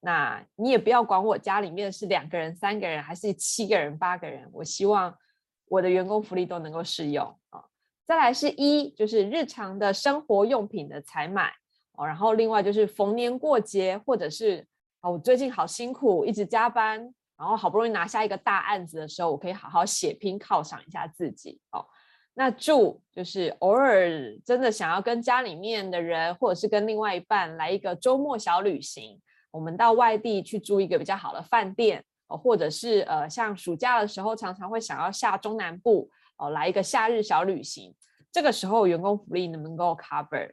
[0.00, 5.14] 那你也不要管我家里面是两个人、三个人还是七个人、八个人，我希望
[5.68, 7.62] 我的员工福利都能够适用啊。
[8.06, 11.52] 再来是一就是日常的生活用品的采买
[11.96, 14.66] 哦，然后另外就是逢年过节或者是
[15.00, 16.98] 哦我最近好辛苦，一直加班，
[17.36, 21.84] 然后好不容易拿下一个大案子的时候，我可以好好血拼犒赏一下自己哦。
[22.36, 24.10] 那住就是偶尔
[24.44, 29.20] 真的想要跟家里面的人，或者是跟另外一半来一个周末小旅行，
[29.52, 37.94] 我们到外地去住一个比较好的饭店，或者是呃像暑假的时候，常常会想要下中南部哦，来一个夏日小旅行，
[38.32, 40.50] 这个时候员工福利能不能够 cover？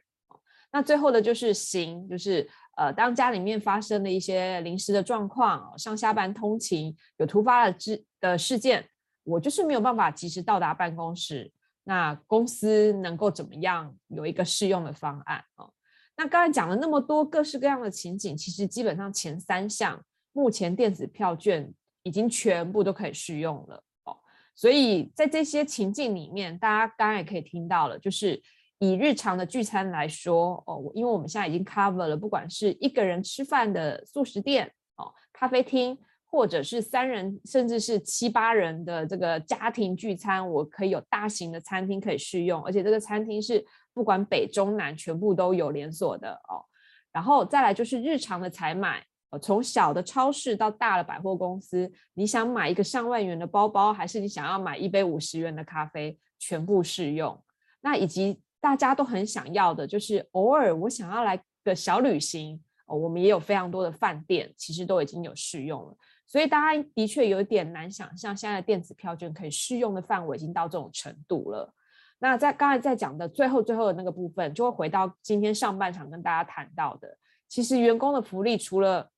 [0.72, 8.88] 那最后的就是行，就是呃当家里面发生了一些临时的状况，上下班通勤有突发的事的事件，
[9.22, 11.52] 我就是没有办法及时到达办公室。
[11.84, 15.68] 那公司能够怎么样有一个适用的方案哦？
[16.16, 20.00] 那刚才讲了那么多各式各样的情景，其实基本上前三项
[20.32, 21.68] 目前电子票券
[22.04, 24.16] 已经全部都可以适用了哦。
[24.54, 28.40] 所以在这些情境里面，大家刚才也可以听到了，就是
[28.82, 34.66] 以日常的聚餐来说哦，因为我们现在已经 cover 了，不管是一个人吃饭的速食店
[34.96, 35.96] 哦，咖啡厅。
[36.34, 46.64] 或者是三人，甚至是七八人的这个家庭聚餐，我可以有大型的餐厅可以适用，而且这个餐厅是不管北中南全部都有连锁的哦。
[47.12, 49.04] 然后再来就是日常的采买，
[49.42, 57.38] 从小的超市到大的百货公司，你想买一个上万元的包包，还是你想要买一杯五十元的咖啡，全部适用。
[57.82, 65.96] 那以及大家都很想要的，就是偶尔我想要来个小旅行哦，我们也有非常多的饭店，其实都已经有试用了。
[66.28, 71.74] 所以大家的确有点难想象，现在的电子票券可以试用的范围已经到这种程度了。
[72.20, 79.10] 那在刚才在讲的最后最后的那个部分，就会回到今天上半场跟大家谈到的，其实员工的福利除了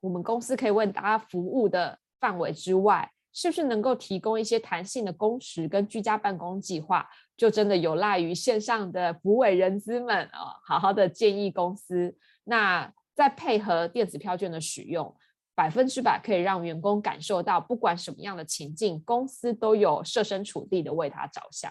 [0.00, 7.06] 我们公司可以为大家服务的范围之外，是不是能够提供一些弹性的工时跟居家办公计划，
[7.36, 12.16] 就真的有赖于线上的福委人资们啊，好好的建议公司。
[12.44, 15.14] 那再配合电子票券的使用，
[15.54, 21.70] 百分之百可以让员工感受到，不管什么样的情境，公司都有设身处地的为他着想。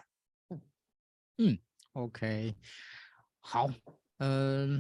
[0.51, 0.61] 嗯
[1.39, 1.57] 嗯
[1.93, 2.53] ，OK，
[3.41, 3.68] 好，
[4.20, 4.80] 嗯。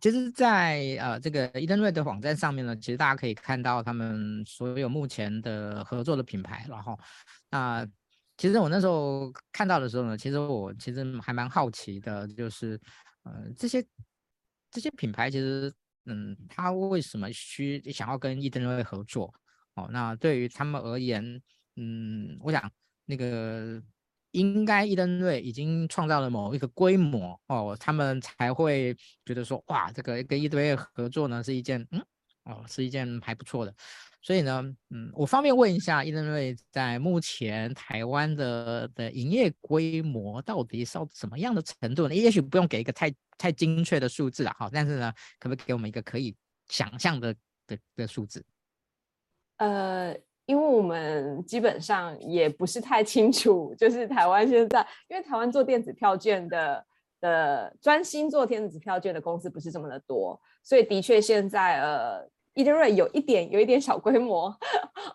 [0.00, 6.66] 其实在，呃这个 Edenred 的网站上面呢，其实大家可以看到他们所有目前的合作的品牌。
[6.68, 6.98] 然后，
[7.50, 7.88] 那、呃、
[8.36, 12.80] 其实我那时候看到的时候呢，其实我其实还蛮好奇的，就是
[13.24, 13.84] 呃这些
[14.70, 15.72] 这些品牌其实
[16.04, 19.32] 嗯，他为什么需想要跟 Edenred 合作？
[19.74, 21.42] 哦，那对于他们而言，
[21.76, 22.70] 嗯，我想
[23.06, 23.82] 那个。
[24.36, 32.04] 应该伊登瑞已经创造了某一个规模哦，他们才会觉得说，哇，这个跟伊登瑞合作呢是一件，嗯，
[32.44, 33.74] 哦，是一件还不错的。
[34.20, 42.14] 所以呢，嗯，我方便问一下伊登瑞在目前台湾的的营业规模到底是到什么样的程度呢？
[42.14, 46.36] 也许不用给一个太太精确的数字啊，好，但是呢，可不可以给我们一个可以
[46.68, 47.34] 想象的
[47.66, 48.44] 的的数字？
[49.56, 50.14] 呃。
[50.46, 56.86] 因为我们基本上也不是太清楚，就是台湾现在，因为台湾做电子票券的
[57.20, 64.56] 的专心做电子票券的公司不是这么的多，所以的确现在呃 Eder 有一点有一点小规模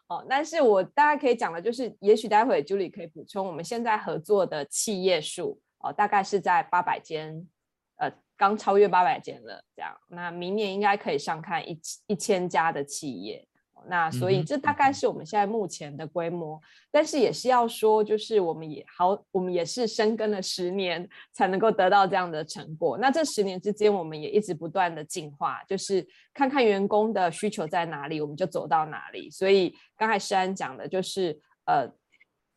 [0.08, 7.48] 哦，但是我大概可以讲的就是，也许待会 Julie 可以补充，我们现在合作的企业数哦，大概是在八百间，
[7.96, 13.48] 呃，刚超越八百间了，这样，那明年应该可以上看一一千家的企业。
[13.88, 16.62] 那所以这大概是我们现在目前的规模，嗯、
[16.92, 22.98] 但是也是要说，就是我们也好，我们也是深耕了十年才能够得到这样的成果。
[22.98, 29.30] 那这十年之间，我们也一直不断的进化，就是看看员工的需求在哪里，我们就走到哪里。
[29.32, 31.90] 所以刚才诗安讲的就是，呃，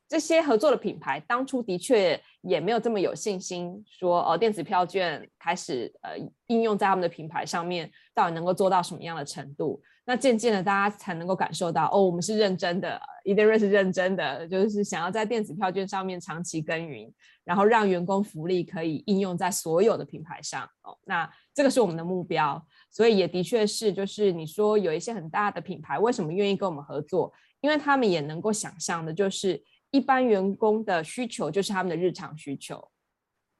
[0.06, 6.18] 这些合作的品牌当初的确也没有这么有信心说，哦，电子票券开始呃
[6.48, 9.82] 应用在他们的品牌上面，到底能够做到什么样的程度。
[10.06, 17.10] 那渐渐的，大家才能够感受到，哦，我们是认真的，Eden 會是认真的，就是想要在电子票券上面长期耕耘，
[17.42, 20.62] 然后让员工福利可以应用在所有的品牌上。
[20.82, 27.32] 哦，那这个是我们的目标，所以也的确是，就是你说有一些很大的品牌为什么愿意跟我们合作？
[27.62, 32.90] 因为他们也能够想象的，就是一般员工的需求就是他们的日常需求。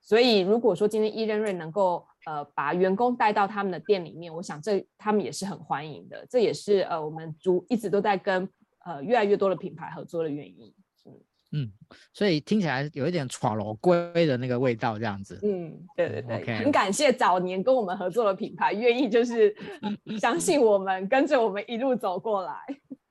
[0.02, 6.26] 所以如果说今天 Eden 能够呃，把员工带到他们的店里面，我想这他们也是很欢迎的。
[6.28, 8.48] 这也是呃，我们主一直都在跟
[8.84, 10.74] 呃越来越多的品牌合作的原因。
[11.04, 11.20] 嗯
[11.56, 11.72] 嗯，
[12.12, 15.38] 所以听起来有一点闯罗龟的那个味道，这样子。
[15.42, 16.58] 嗯，对对对，okay.
[16.58, 19.54] 很感谢早年跟我们合作的品牌愿意就是
[20.18, 22.56] 相信我们，跟着我们一路走过来。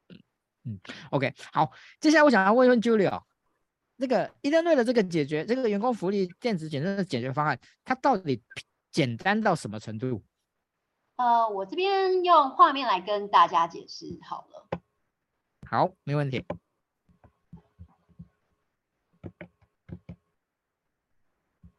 [0.65, 0.77] 嗯
[1.11, 3.21] ，OK，好，接下来我想要问一问 Julia，
[3.97, 8.41] 这个 Edenred 的这个解决这个员工福利电子检测的解决方案，它到底？
[8.93, 10.23] 简单到什么程度？
[11.15, 14.69] 呃，我这边用画面来跟大家解释好了。
[15.67, 16.45] 好，没问题。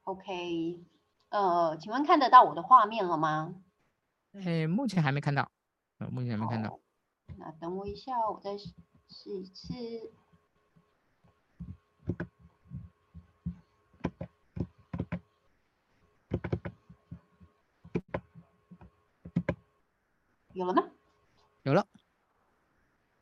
[0.03, 0.85] OK，
[1.29, 3.63] 呃，请问看得到我的画面了吗？
[4.33, 5.49] 哎，目前还没看到，
[5.99, 6.81] 呃，目前还没看到。
[7.39, 9.75] 那等我一下，我再试一次。
[20.55, 20.85] 有了吗？
[21.65, 21.87] 有了。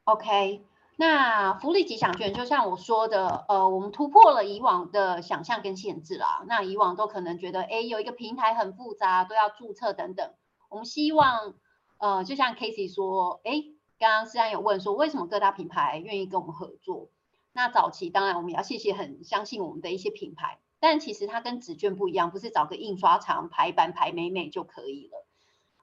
[0.05, 0.62] OK，
[0.97, 6.45] 那福利吉祥券就像我说的，呃，我们突破了以往的想象跟限制啦。
[6.47, 10.35] 那以往都可能觉得，哎，有一个平台很复杂，都要注册等等。
[10.68, 11.55] 我们希望，
[11.97, 13.64] 呃，就像 Casey 说，哎，
[13.99, 17.09] 刚刚思安有问说，为什么各大品牌愿意跟我们合作？
[17.53, 25.24] 那早期当然我们也要谢谢很相信我们的一些品牌，但其实它跟纸券不一样，不是找个印刷厂排版排美美就可以了，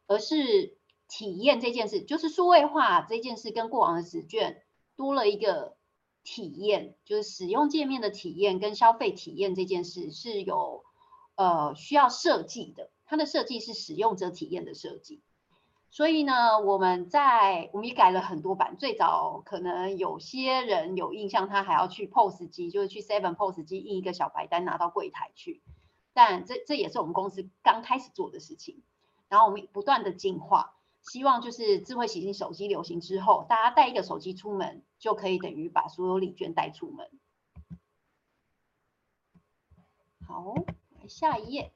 [0.05, 0.77] 而是。
[1.09, 4.61] 体验这件事，就是数位化这件事，跟过往的纸卷
[4.95, 5.75] 多了一个
[6.23, 10.85] 体验，就是使用界面的体验跟消费体验这件事是有
[11.35, 15.21] 呃需要设计的，它的设计是使用者体验的设计。
[15.89, 25.63] 所以呢，我们在我们也改了很多版，最早可能有些人有印象，他还要去 POS 机，就是去 Seven POS 机印一个小白单拿到柜台去，
[26.13, 28.83] 但这这也是我们公司刚开始做的事情，
[29.27, 30.75] 然后我们不断的进化。
[31.11, 37.09] 希望就是智慧型手机流行之后，大家带一个手机出门，就可以等于把所有礼券带出门。
[40.27, 40.53] 好，
[41.01, 41.73] 来下一页。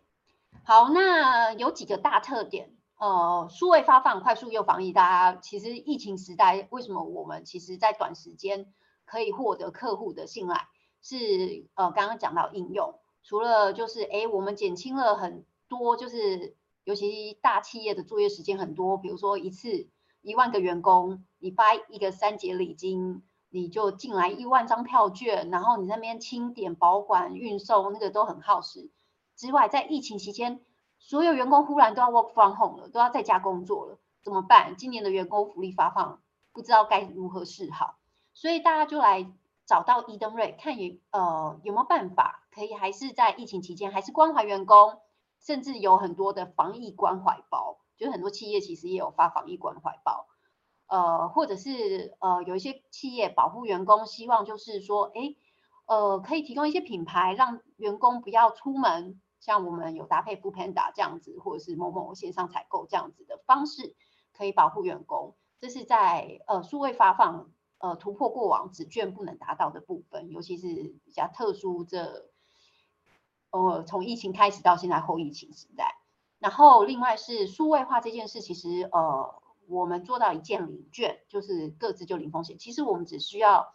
[0.64, 2.78] 好，那有几个大特点。
[3.00, 8.72] 呃，数位发放、快速又防疫，大家其实疫情时代，为什么我们其实在短时间
[9.04, 10.68] 可以获得客户的信赖？
[11.02, 16.56] 是呃，刚刚讲到应用，除了就是哎，我们减轻了很多就是。
[16.84, 19.88] 尤其大企业的作业时间很多，比如说一次
[20.22, 28.90] 一万个员工，你发一个三节礼金，你就进来一万张票券，然后你那边清点、保管、运送，那个都很耗时。
[29.36, 30.62] 之外，在疫情期间，
[31.00, 34.76] 所有员工忽然都要 work from home 了，都要在家工作了，怎么办？
[34.78, 36.22] 今年的员工福利发放
[36.52, 37.96] 不知道该如何是好，
[38.34, 39.32] 所以大家就来
[39.66, 45.00] 找到伊登瑞，看有呃有没有办法可以还是在疫情期间还是关怀员工，
[45.46, 50.28] 甚至有很多的防疫关怀包，就是很多企业其实也有发防疫关怀包，
[50.88, 55.36] 呃，或者是呃有一些企业保护员工，希望就是说，哎，
[55.86, 59.20] 呃，可以提供一些品牌，让员工不要出门。
[59.40, 63.94] 像我们有搭配 foodpanda 这样子，或者是某某线上采购这样子的方式，
[64.32, 65.36] 可以保护员工。
[65.60, 72.32] 这是在呃数位发放呃突破过往纸券不能达到的部分，尤其是比较特殊这
[73.54, 75.98] 呃从疫情开始到现在后疫情时代。
[76.40, 82.58] 然后另外是数位化这件事，其实呃我们做到一键领券，就是各自就零风险。
[82.58, 83.72] 其实我们只需要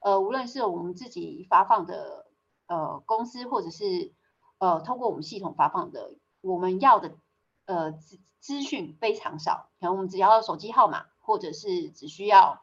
[0.00, 2.26] 呃无论是我们自己发放的
[2.66, 4.12] 呃公司或者是
[4.58, 7.16] 呃，通过我们系统发放的，我们要的
[7.64, 12.62] 呃资资讯非常少，可能我们只要手机号码，或者是只需要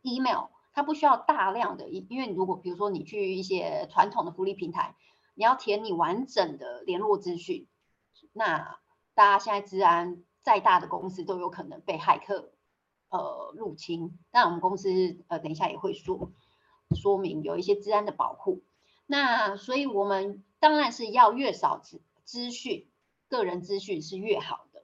[0.00, 4.96] email，它不需要大量的，因为如果比如说你去一些传统的福利平台，
[5.36, 7.68] 你要填你完整的联络资讯，
[8.32, 8.80] 那
[9.14, 12.50] 大家现在治安再大的公司都有可能被骇客
[13.10, 16.32] 呃入侵，那我们公司呃等一下也会说
[16.96, 18.64] 说明有一些治安的保护，
[19.06, 20.42] 那所以我们。
[20.58, 22.88] 当然是要越少资资讯，
[23.28, 24.82] 个人资讯是越好的。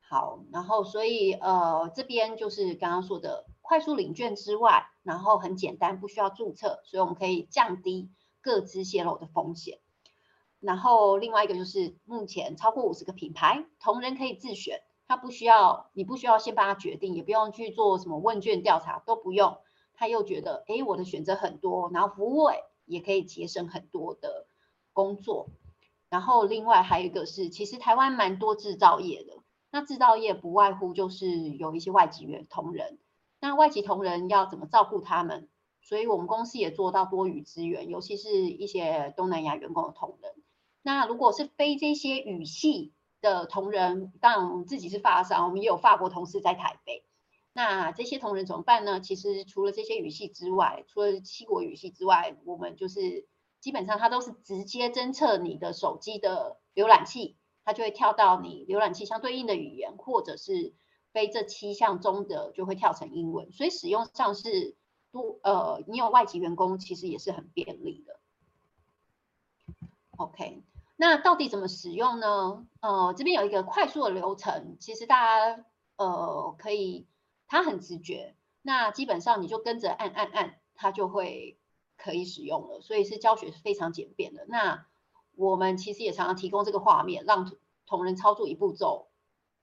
[0.00, 8.10] 好，然后所以呃这边就是刚刚说的快速领券之外，然后很简单，不需要注册，所以我们可以降低
[8.54, 9.78] 个资泄露的风险。
[10.60, 19.58] 然后另外一个就是目前超过五十个品牌，同仁可以自选，他不需要，你不需要先帮他决定，也不用去做什么问卷调查，都不用。
[19.94, 22.48] 他又觉得，哎，我的选择很多，然后服务
[22.84, 24.46] 也可以节省很多的。
[24.94, 25.46] 工作，
[26.08, 29.34] 然后另外还有一个是，其实台湾蛮多制造业的，
[29.70, 32.98] 那制造业不外乎就是有一些外籍员同仁，
[33.38, 35.48] 那外籍同仁要怎么照顾他们？
[35.88, 40.32] 所以我们公司也做到多语资源，尤其是一些东南亚员工的同仁。
[40.82, 47.04] 那如果是非这些语系的同仁，当然我们自己是法商，我们也有法国同事在台北，
[47.52, 49.00] 那这些同仁怎么办呢？
[49.00, 53.26] 其实除了这些语系之外，除了七国语系之外，我们就是。
[53.60, 60.74] 基本上它都是直接侦测你的手机的浏览器，它就会跳到你浏览器相对应的语言，或者是
[61.10, 64.76] 非这七项中的就会跳成英文，所以使用上是
[65.10, 68.20] 多呃，你有外籍员工其实也是很便利的。
[70.16, 70.62] OK，
[70.96, 72.66] 那到底怎么使用呢？
[72.80, 75.64] 呃，这边有一个快速的流程，其实大家
[75.96, 77.06] 呃可以，
[77.46, 81.58] 它很直觉，那基本上你就跟着按按按，它就会。
[82.00, 84.46] 可以使用了，所以是教学是非常简便的。
[84.46, 84.86] 那
[85.34, 87.50] 我们其实也常常提供这个画面，让
[87.86, 89.08] 同仁操作一步骤，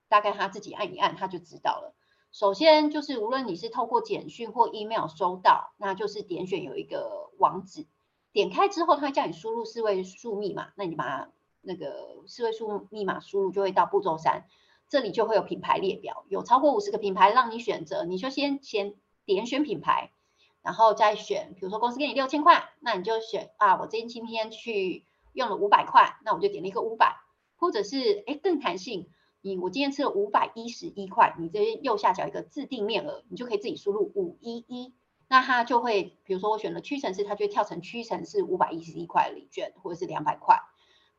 [0.09, 1.95] 大概他自己按一按，他就知道了。
[2.35, 7.87] 首先就是无论你是透过简讯或 email 收到，那就是点选有一个网址，
[8.33, 11.29] 点开之后，他会叫你输入四位数密码，那你把
[11.61, 14.49] 那个四位数密码输入，就会到步骤三，
[14.89, 20.11] 这里就会有品牌列表，有超过五十个品牌让你选择，你就先先点选品牌。
[20.61, 27.15] 然后再选，比如说公司给你六千块，那你就选啊，我今今天去用了五百块，那我就点了一个五百，
[27.55, 29.07] 或者是哎更弹性，
[29.45, 34.95] 你我今天吃了五百一十一块，你这边右下角一个自定面额，你就可以自己输入五一一，
[35.27, 40.61] 那它就会，比如说我选了屈臣氏，它就会跳成屈臣氏五百一十一块礼券，或者是两百块，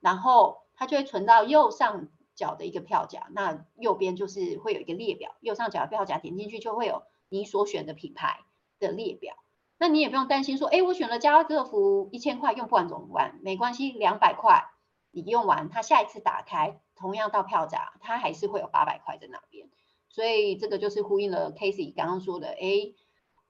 [0.01, 8.41] 然后它就会存到右上角的一个票夹，那右边就是会有一个列表，右上角的票夹点进去就会有你所选的品牌。
[8.79, 9.35] 的列表，
[9.79, 13.41] 那你也不用担心说，哎，我选了家乐福一千块用不完怎么办？
[13.41, 14.67] 没关系，两百块
[15.13, 19.69] 你用完，它下一次打开同样到票夹，它还是会有八百块在那边。
[20.09, 22.95] 所以这个就是呼应了 Casey 刚刚说的，哎，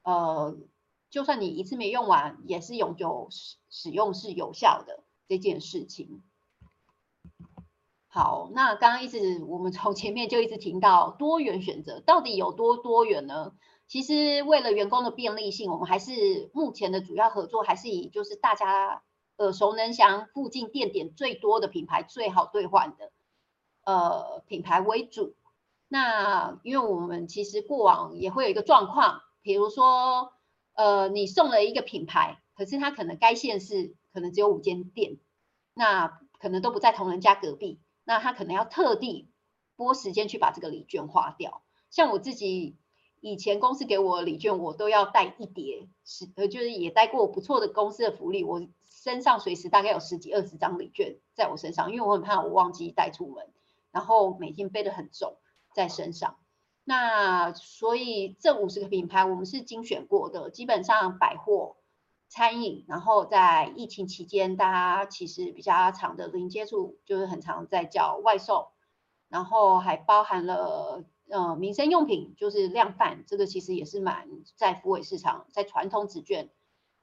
[0.03, 0.57] 呃，
[1.09, 6.21] 就算你一次没用完，也是永久使使用是有效的这件事情。
[8.09, 13.53] 好，那刚刚一直我们从前面就一直听到多元选择，到底有多多元呢？
[13.87, 19.03] 其实为了员工的便利性，我们还是目前的主要合作还是以就是大家
[19.37, 23.11] 耳熟能详、附近店点最多的品牌、最好兑换的
[23.87, 25.33] 呃品牌为主。
[25.87, 30.33] 那因为我们其实过往也会有一个状况，比如说
[30.73, 35.17] 呃你送了一个品牌，可是它可能该县市可能只有五间店，
[35.73, 39.29] 那可能都不在同仁家隔壁，那他可能要特地
[39.77, 41.61] 拨时间去把这个礼券花掉。
[41.89, 42.75] 像我自己
[43.21, 53.47] 以前公司给我礼券，我都要带一叠，是呃，就是也带过不错的公司的福利，我身上随时大概有十几二十张礼券在我身上，因为我很怕我忘记带出门，
[53.97, 55.37] 然后每天背得很重
[55.73, 56.37] 在身上。
[56.83, 61.77] 那所以这五十个品牌我们是精选过的，基本上百货、
[62.27, 68.67] 餐饮，然后在疫情期间，大家其实比较常的零接触，就是很常在叫外送，
[69.29, 71.03] 然后还包含了。
[71.29, 76.49] 呃，民生用品就是量贩，这个其实也是蛮在福委市场，在传统纸券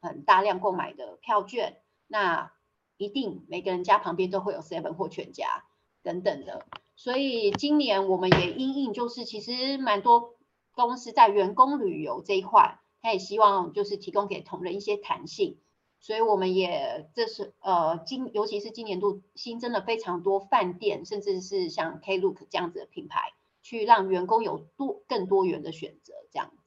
[0.01, 1.77] 很大量购买的票券，
[2.07, 2.51] 那
[2.97, 5.65] 一定每个人家旁边都会有 Seven 或全家
[6.03, 6.65] 等等的，
[6.97, 10.35] 所以今年我们也因应，就是其实蛮多
[10.73, 15.59] 公司在员工旅游这一块，他也希望就是提供给同仁一些弹性，
[16.01, 23.33] 所以我们也这是呃今尤其是今年度新增了非常多饭店，甚至是像 Klook 这样子的品牌。
[23.67, 26.59] 去让员工有多更多元的选择，这样子。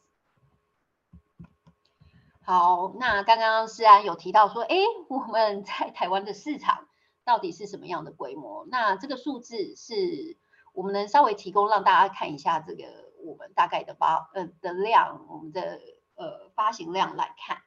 [2.41, 6.86] 好，那刚刚诗安有提到说，哎，我们在台湾的市场
[7.27, 8.65] 到底是什么样的规模？
[8.71, 10.37] 那这个数字是
[10.71, 12.85] 我们能稍微提供让大家看一下这个
[13.25, 15.81] 我们大概的发呃的量，我们的
[16.15, 17.57] 呃发行量来看。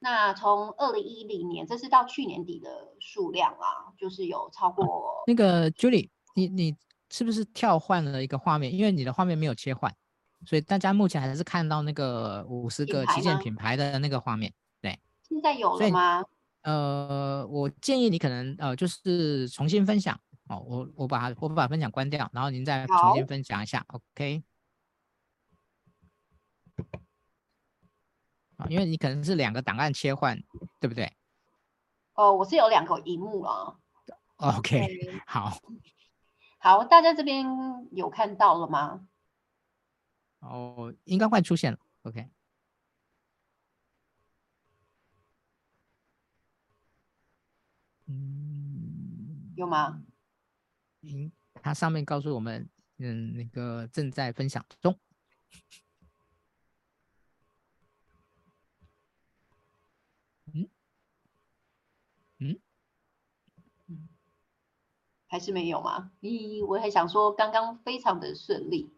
[0.00, 6.76] 那从二零一零年，这是到去年底的数量啊，就是有超过那个 Julie，你你。
[7.10, 8.70] 是不是跳换了一个画面？
[8.70, 9.90] 因为你的画面没有切换，
[10.44, 14.52] 所以大家目前还是看到那个五十个旗舰品牌的那个画面。
[14.82, 16.22] 对，现在有了吗？
[16.62, 20.58] 呃，我建议你可能呃，就是重新分享哦。
[20.66, 23.84] 我我把我把分享关掉，然后您再重新分享一下。
[23.88, 24.42] OK。
[28.56, 30.42] 啊，因为你可能是两个档案切换，
[30.80, 31.12] 对不对？
[32.14, 33.76] 哦，我是有两个荧幕啊。
[34.36, 35.22] OK，okay.
[35.26, 35.58] 好。
[36.60, 37.46] 好，大家这边
[37.92, 39.06] 有看到了吗？
[40.40, 41.78] 哦，应该快出现了。
[42.02, 42.28] OK，
[48.08, 50.02] 嗯，有吗？
[51.02, 51.30] 嗯，
[51.62, 54.98] 它上面告诉我们，嗯，那个正在分享中。
[60.54, 60.68] 嗯，
[62.38, 62.58] 嗯。
[65.30, 66.10] 还是没有吗？
[66.22, 68.90] 咦，我还想说，刚刚非常的顺利。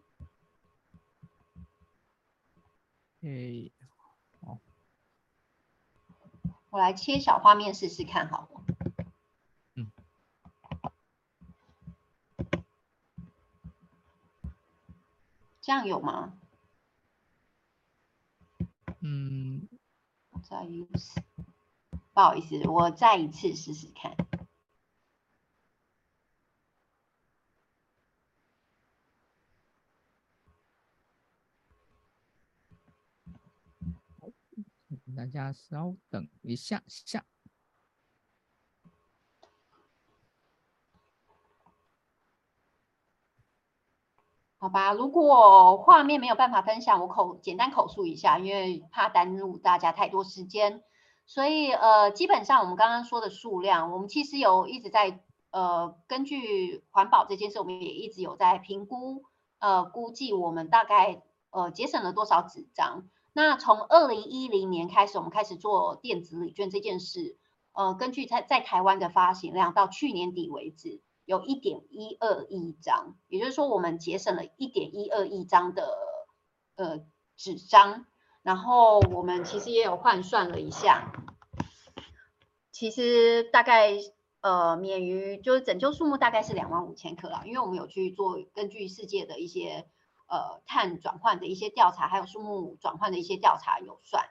[3.23, 3.73] 诶，
[4.41, 4.61] 哦，
[6.71, 8.61] 我来切小画面试试看，好了。
[15.61, 16.39] 这样有吗？
[19.01, 19.69] 嗯。
[20.49, 21.21] 再一次，
[22.15, 24.17] 不好意思，我再一次试试看。
[35.15, 37.25] 大家稍等一下下，
[44.63, 44.93] 好吧。
[44.93, 50.83] 如果画面没有办法分享，我口简单口述一下，因为怕耽误大家太多时间。
[51.25, 55.19] 所以呃，基本上我们刚刚说的数量，我们其实有一直在
[55.51, 59.23] 呃根据环保这件事，我们也一直有在评估
[59.61, 63.09] 呃估计我们大概呃节省了多少纸张。
[63.33, 67.39] 那从二零一零年开始，我们开始做电子礼券这件事。
[67.73, 71.01] 呃，根据在在台湾的发行量，到去年底为止，
[71.31, 75.97] 有一点一二亿张，也就是说，我们节省了一点一二亿张的
[76.75, 77.01] 呃
[77.37, 78.07] 纸张。
[78.43, 81.13] 然后我们其实也有换算了一下，
[82.73, 83.93] 其实大概
[84.41, 89.87] 呃免于就是拯救数目大概是两万五千颗啦，因为我们有去做根据世界的一些。
[90.33, 94.27] 呃，碳转换的一些调查，还有树木转换的一些调查有算。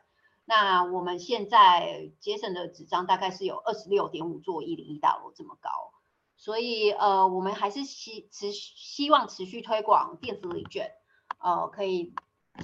[0.45, 5.69] 那我们现在节省的纸张大概是有二十六点五座一零一大楼这么高，
[6.39, 10.91] 所以呃，我们还是希持希望持续推广电子礼券，
[11.37, 12.15] 呃，可以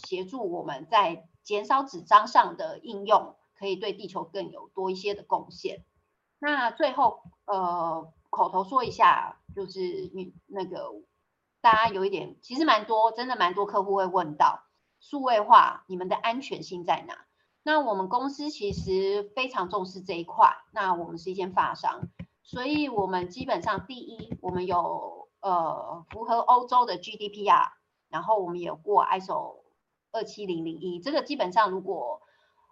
[0.03, 5.83] 协助我们在减少纸张上的应用，可以对地球更有多一些的贡献。
[6.39, 10.91] 那最后呃，口头说一下，就是你那个。
[11.61, 14.65] 大家有一点，其实蛮多，真的蛮多客户会问到
[14.99, 17.25] 数位化，你们的安全性在哪？
[17.63, 20.57] 那我们公司其实非常重视这一块。
[20.71, 22.01] 那我们是一间发商，
[22.47, 27.71] 所以我们基本上第一，我们有呃符合欧洲的 GDPR，
[28.07, 29.63] 然后我们也有过 ISO
[30.11, 30.99] 二七零零一。
[30.99, 32.21] 这个基本上如果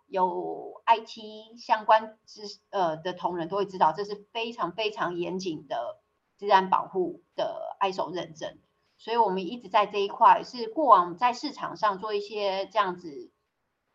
[0.06, 6.00] 有 IT 相关知呃的同仁都会知道，这是非常非常严谨的
[6.38, 8.60] 自然保护的 ISO 认证。
[9.00, 13.32] 所以我们一直在这一块，是过往在市场上做一些这样子，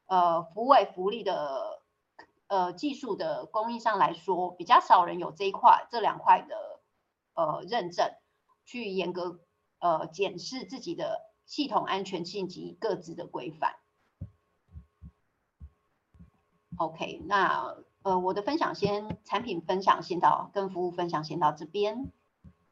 [0.07, 1.78] 呃，福卫福利的
[2.49, 6.81] 呃技术的供应上来说，比较少人有这一块这两块的
[7.35, 8.11] 呃认证，
[8.65, 9.41] 去严格
[9.79, 13.77] 呃检视自己的系统安全性及各自的规范。
[16.77, 22.11] OK，那呃我的分享先产品分享先到跟服务分享先到这边。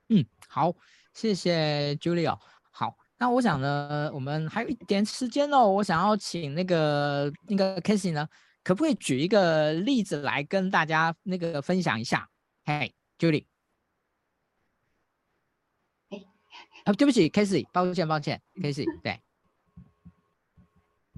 [0.08, 0.72] 嗯，好，
[1.12, 2.38] 谢谢 Julia。
[2.70, 8.28] 好，那我想呢，我们还有一点时间哦，我想要请那个那个 Casey 呢，
[8.66, 12.28] 可不可以举一个例子来跟大家那个分享一下？
[12.64, 13.46] 嘿，Julie。
[16.08, 16.24] 哎，
[16.84, 19.20] 啊，对不起，Casey，抱歉，抱歉，Casey， 对。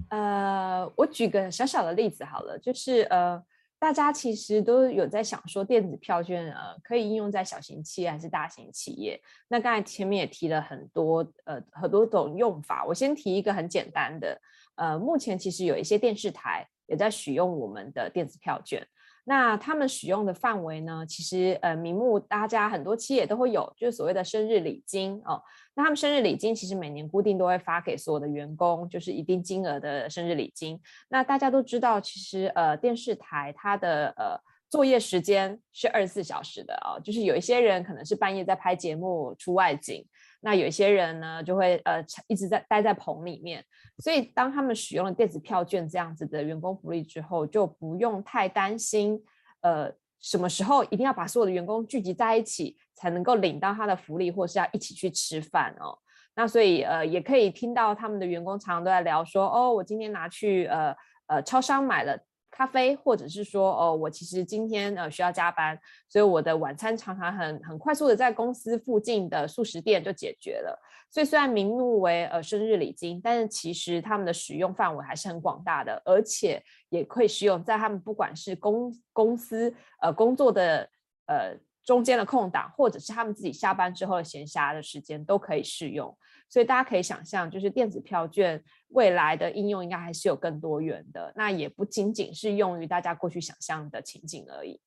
[0.09, 3.43] 呃，我举个小小的例子好了，就是呃。
[3.81, 9.17] 大家其实都有在想说，电子票券呃可以应用在小型企业还是大型企业？
[9.47, 14.41] 那刚才前面也提了很多呃很多种用法，我先提一个很简单的，
[14.75, 18.85] 呃，目前其实有一些电视台也在使用我们的电子票券。
[19.25, 21.05] 那他们使用的范围呢？
[21.07, 25.39] 其实呃，名目大家很多企业都会有，就是所谓的生日礼金哦。
[25.75, 30.79] 那他们生日礼金其实每年固定都会发给所有的员工，就是一定金额的生日礼金。
[31.09, 34.35] 那大家都知道，其实呃，电视台它的呃
[34.67, 40.03] 作业时间是二十四小时的哦，就是有一些人可能是半夜在拍节目出外景。
[40.41, 43.63] 那有些人呢，就会呃一直在待在棚里面，
[43.97, 49.21] 所以当他们使用了电子票券这样子的员工福利之后，就不用太担心，
[49.61, 55.97] 呃，什么时候一定要把所有的员工聚集在一起才能够领到他的福利，或是要一起去吃饭哦。
[56.35, 60.95] 那所以呃，也可以听到他们的员工常常都在聊说，哦，我今天拿去呃
[61.27, 62.17] 呃超商买了。
[62.51, 70.77] 咖啡，或者是说，哦，我其实今天呃需要加班，所以我的晚餐常常很很快速的在公司附近的速食店就解决了。
[71.11, 80.87] 所以虽然名目为呃生日礼金，但是其实他们的使用范围还是很广大的，而且也可以使用在他们不管是公公司呃工作的
[81.25, 81.55] 呃
[81.89, 86.15] 中间的空档，或者是他们自己下班之后的闲暇的时间都可以适用。
[86.47, 94.79] 所以大家可以想象，就是电子票券未来的应用应该还是有更多元的，那也不仅仅是用于大家过去想象的情景而已。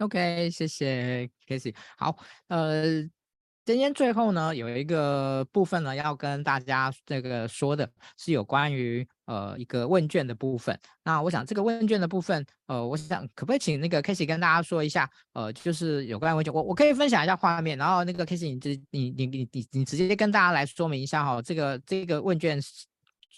[0.00, 1.72] OK，谢谢 Casey。
[1.96, 2.18] 好，
[2.48, 3.08] 呃。
[3.68, 10.80] 今天最后呢，有一个部分呢，要跟大家这个说的是有关于呃一个问卷的部分。
[11.04, 22.58] 那我想这个问卷的部分，呃，我想可不可以请那个 Casey 跟大家说一下，呃，就是有关问卷，我我可以分享一下画面，然后那个 Casey 你直你你你你你直接跟大家来说明一下哈、哦，这个这个问卷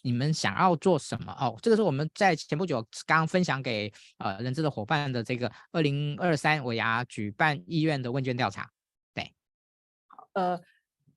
[0.05, 1.59] 你们想要做什么哦？
[1.61, 8.71] 这个是我们在前不久刚刚分享给呃人资的伙伴的这个二零二三尾牙举办意愿的问卷调查。
[10.35, 10.61] 呃，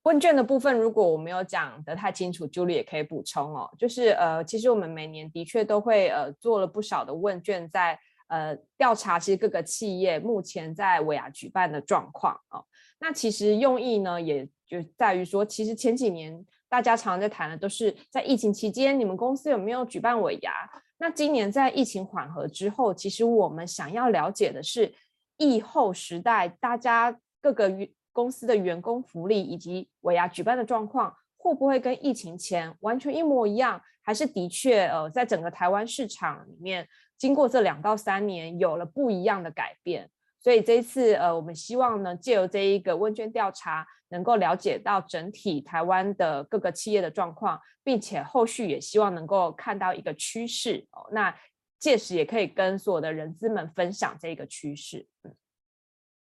[0.03, 3.69] 问卷的部分，如果我没有讲得太清楚，Julie 也可以补充哦。
[3.77, 12.65] 就是呃，其实我们每年的确都会呃做了不少的问卷在，呃调查其实各个企业目前在尾牙举办的状况哦。
[12.99, 20.51] 那其实用意呢，也就在于说，其实前几年大家常常在谈的都是在疫情期间，你们公司有没有举办尾牙？
[20.97, 24.93] 那今年在疫情缓和之后，其实我们想要了解的是
[25.37, 27.69] 疫后时代大家各个
[28.13, 33.81] 公司的员工福利以及尾牙举办的状况，会不会跟疫情前完全一模一样？
[34.01, 36.87] 还是的确呃，在整个台湾市场里面，
[37.17, 40.09] 经过这两到三年有了不一样的改变？
[40.39, 51.07] 所以这一次呃，我们希望呢，借由这一个问卷调查，能够了解到整体台湾的各个企业的状况，并且后续也希望能够看到一个趋势哦。
[51.11, 51.33] 那
[51.79, 55.07] 届时也可以跟所有的人资们分享这个趋势。
[55.23, 55.33] 嗯。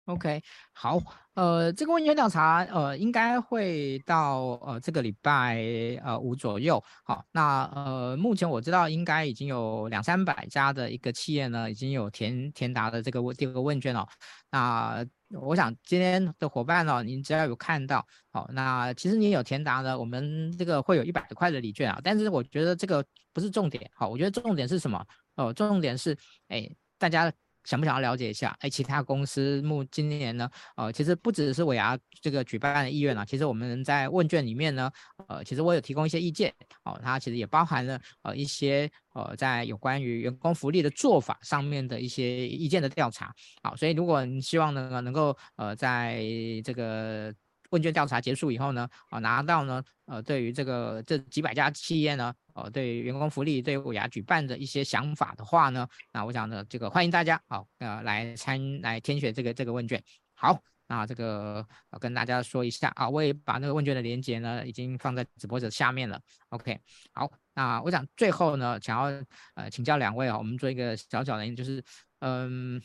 [0.06, 0.42] OK，
[0.74, 1.00] 好，
[1.32, 5.64] 呃，这个问卷调查，呃，应该会到呃这个礼拜
[6.04, 14.06] 呃五左右，好，那呃目前我知道应该已经有两三百家的一个企业呢，已经有填填答的这个问这个问卷了，
[14.50, 15.02] 那
[15.40, 23.02] 我想今天的伙伴呢，您只要有看到，好，那其实你有填答呢，我们这个会有一百块的礼券啊，但是我觉得这个
[23.32, 24.98] 不是重点，好，我觉得重点是什么？
[25.36, 26.14] 哦、呃，重点是，
[26.48, 27.32] 哎，大家。
[27.64, 28.56] 想不想要了解一下？
[28.60, 30.48] 哎，其他公司目今年呢？
[30.76, 34.90] 呃，其实不只是伟牙这个举办的意愿啊，其实我们在问卷里面呢，
[35.28, 36.52] 呃，其实我有提供一些意见，
[36.84, 43.34] 哦，它其实也包含了呃一些呃在有关于员工福利的做法上面的一些意见的调查。
[43.62, 46.22] 好，所以如果你希望呢能够呃在
[46.64, 47.34] 这个。
[47.74, 60.00] 问卷调查结束以后呢，啊，拿到呢，呃，对于这个这几百家企业呢，呃，对于员工福利、对于尾牙举办的一些想法的话呢，那我想呢，这个欢迎大家，啊，呃，来参来填写这个这个问卷。
[60.34, 61.66] 好，那这个
[61.98, 66.20] 跟大家说一下啊，我也把那个问卷的连接呢，已经放在直播者下面了。
[66.50, 66.78] OK，
[67.12, 71.82] 好，那我想最后呢，想要呃请教两位啊，我们做一个小小的，就是
[72.20, 72.80] 嗯。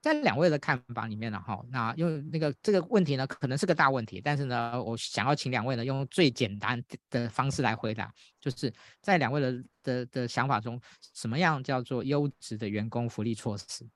[0.00, 8.72] 在两位的看法里面呢，哈，那因为那个这个问题呢，可能是个大问题，但是呢，我想要请两位呢，用最简单的方式来回答，就是
[9.02, 10.80] 在两位的的的想法中，
[11.12, 13.86] 什么样叫做优质的员工福利措施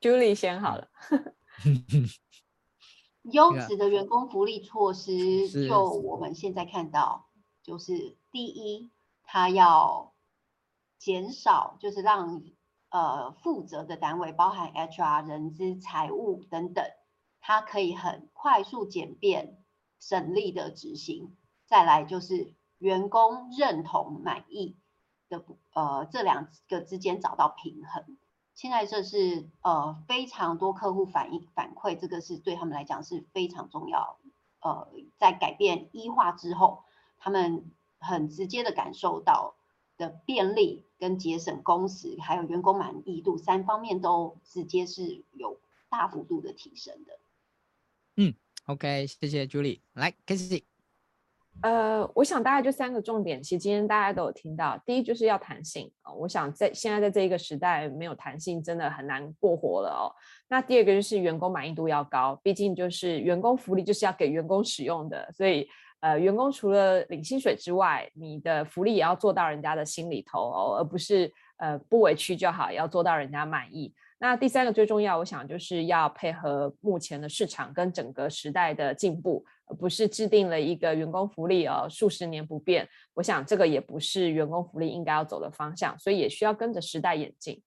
[0.00, 0.88] ？Julie 先好了。
[3.32, 7.28] 优质的员工福利措施，就我们现在看到，
[7.60, 8.92] 就是第一，
[9.24, 10.14] 他要
[10.96, 12.40] 减少，就是让。
[12.90, 16.84] 呃，负责的单位包含 HR、人资、财务等等，
[17.40, 19.62] 它可以很快速、简便、
[19.98, 21.36] 省力的执行。
[21.66, 24.78] 再来就是员工认同、满意
[25.28, 28.16] 的，呃，这两个之间找到平衡。
[28.54, 34.16] 现在这是呃非常多客户反映反馈，这个是对他们来讲是非常重要。
[34.60, 36.84] 呃，在改变 E 化之后，
[37.18, 39.56] 他们很直接的感受到
[39.98, 40.86] 的便利。
[40.98, 47.18] 跟节省工时，还有员工满意度三方面都直接是有大幅度的提升的。
[48.16, 48.34] 嗯
[48.66, 49.80] ，OK，谢谢 Julie。
[49.94, 50.64] 来，Casey。
[51.60, 54.80] 呃，我想大概就三个重点，其实今天大家都有听到。
[54.86, 60.10] 第一就是要弹性啊，我想在现在在这一个时代，没有弹性真的很难过活了哦。
[60.48, 65.68] 那第二个就是员工满意度要高，毕竟就是员工福利就是要给员工使用的，所以。
[66.00, 73.92] 呃，员工除了领薪水之外，你的福利也要做到人家的心里头哦，而不是呃不委屈就好，要做到人家满意。
[74.20, 82.88] 那第三个最重要，我想就是要配合目前的市场跟整个时代的进步，而不是制定了一个员工福利哦，数十年不变。
[83.14, 87.62] 我想这个也不是员工福利应该要走的方向，所以也需要跟着时代演进。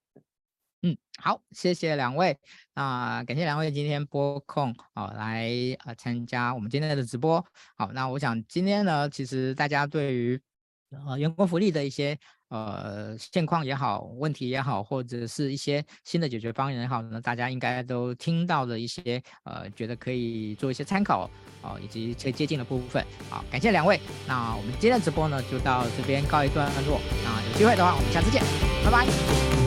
[0.83, 2.35] 嗯，好，谢谢两位，
[2.73, 5.51] 那、感谢两位今天播控哦来
[5.85, 7.45] 呃参加我们今天的直播。
[7.77, 10.41] 好，那我想今天呢，其实大家对于
[10.89, 12.17] 呃员工福利的一些
[12.49, 21.29] 呃现况也好，问题也好，或者是一些新的解决方案也好呢，大家应该都听到了一些呃觉得可以做一些参考
[21.61, 23.05] 哦、以及可以接近的部分。
[23.29, 26.99] 好，感谢两位，那我们今天的直播呢就到这边告一段落。
[27.23, 28.41] 那有机会的话，我们下次见，
[28.83, 29.60] 拜拜。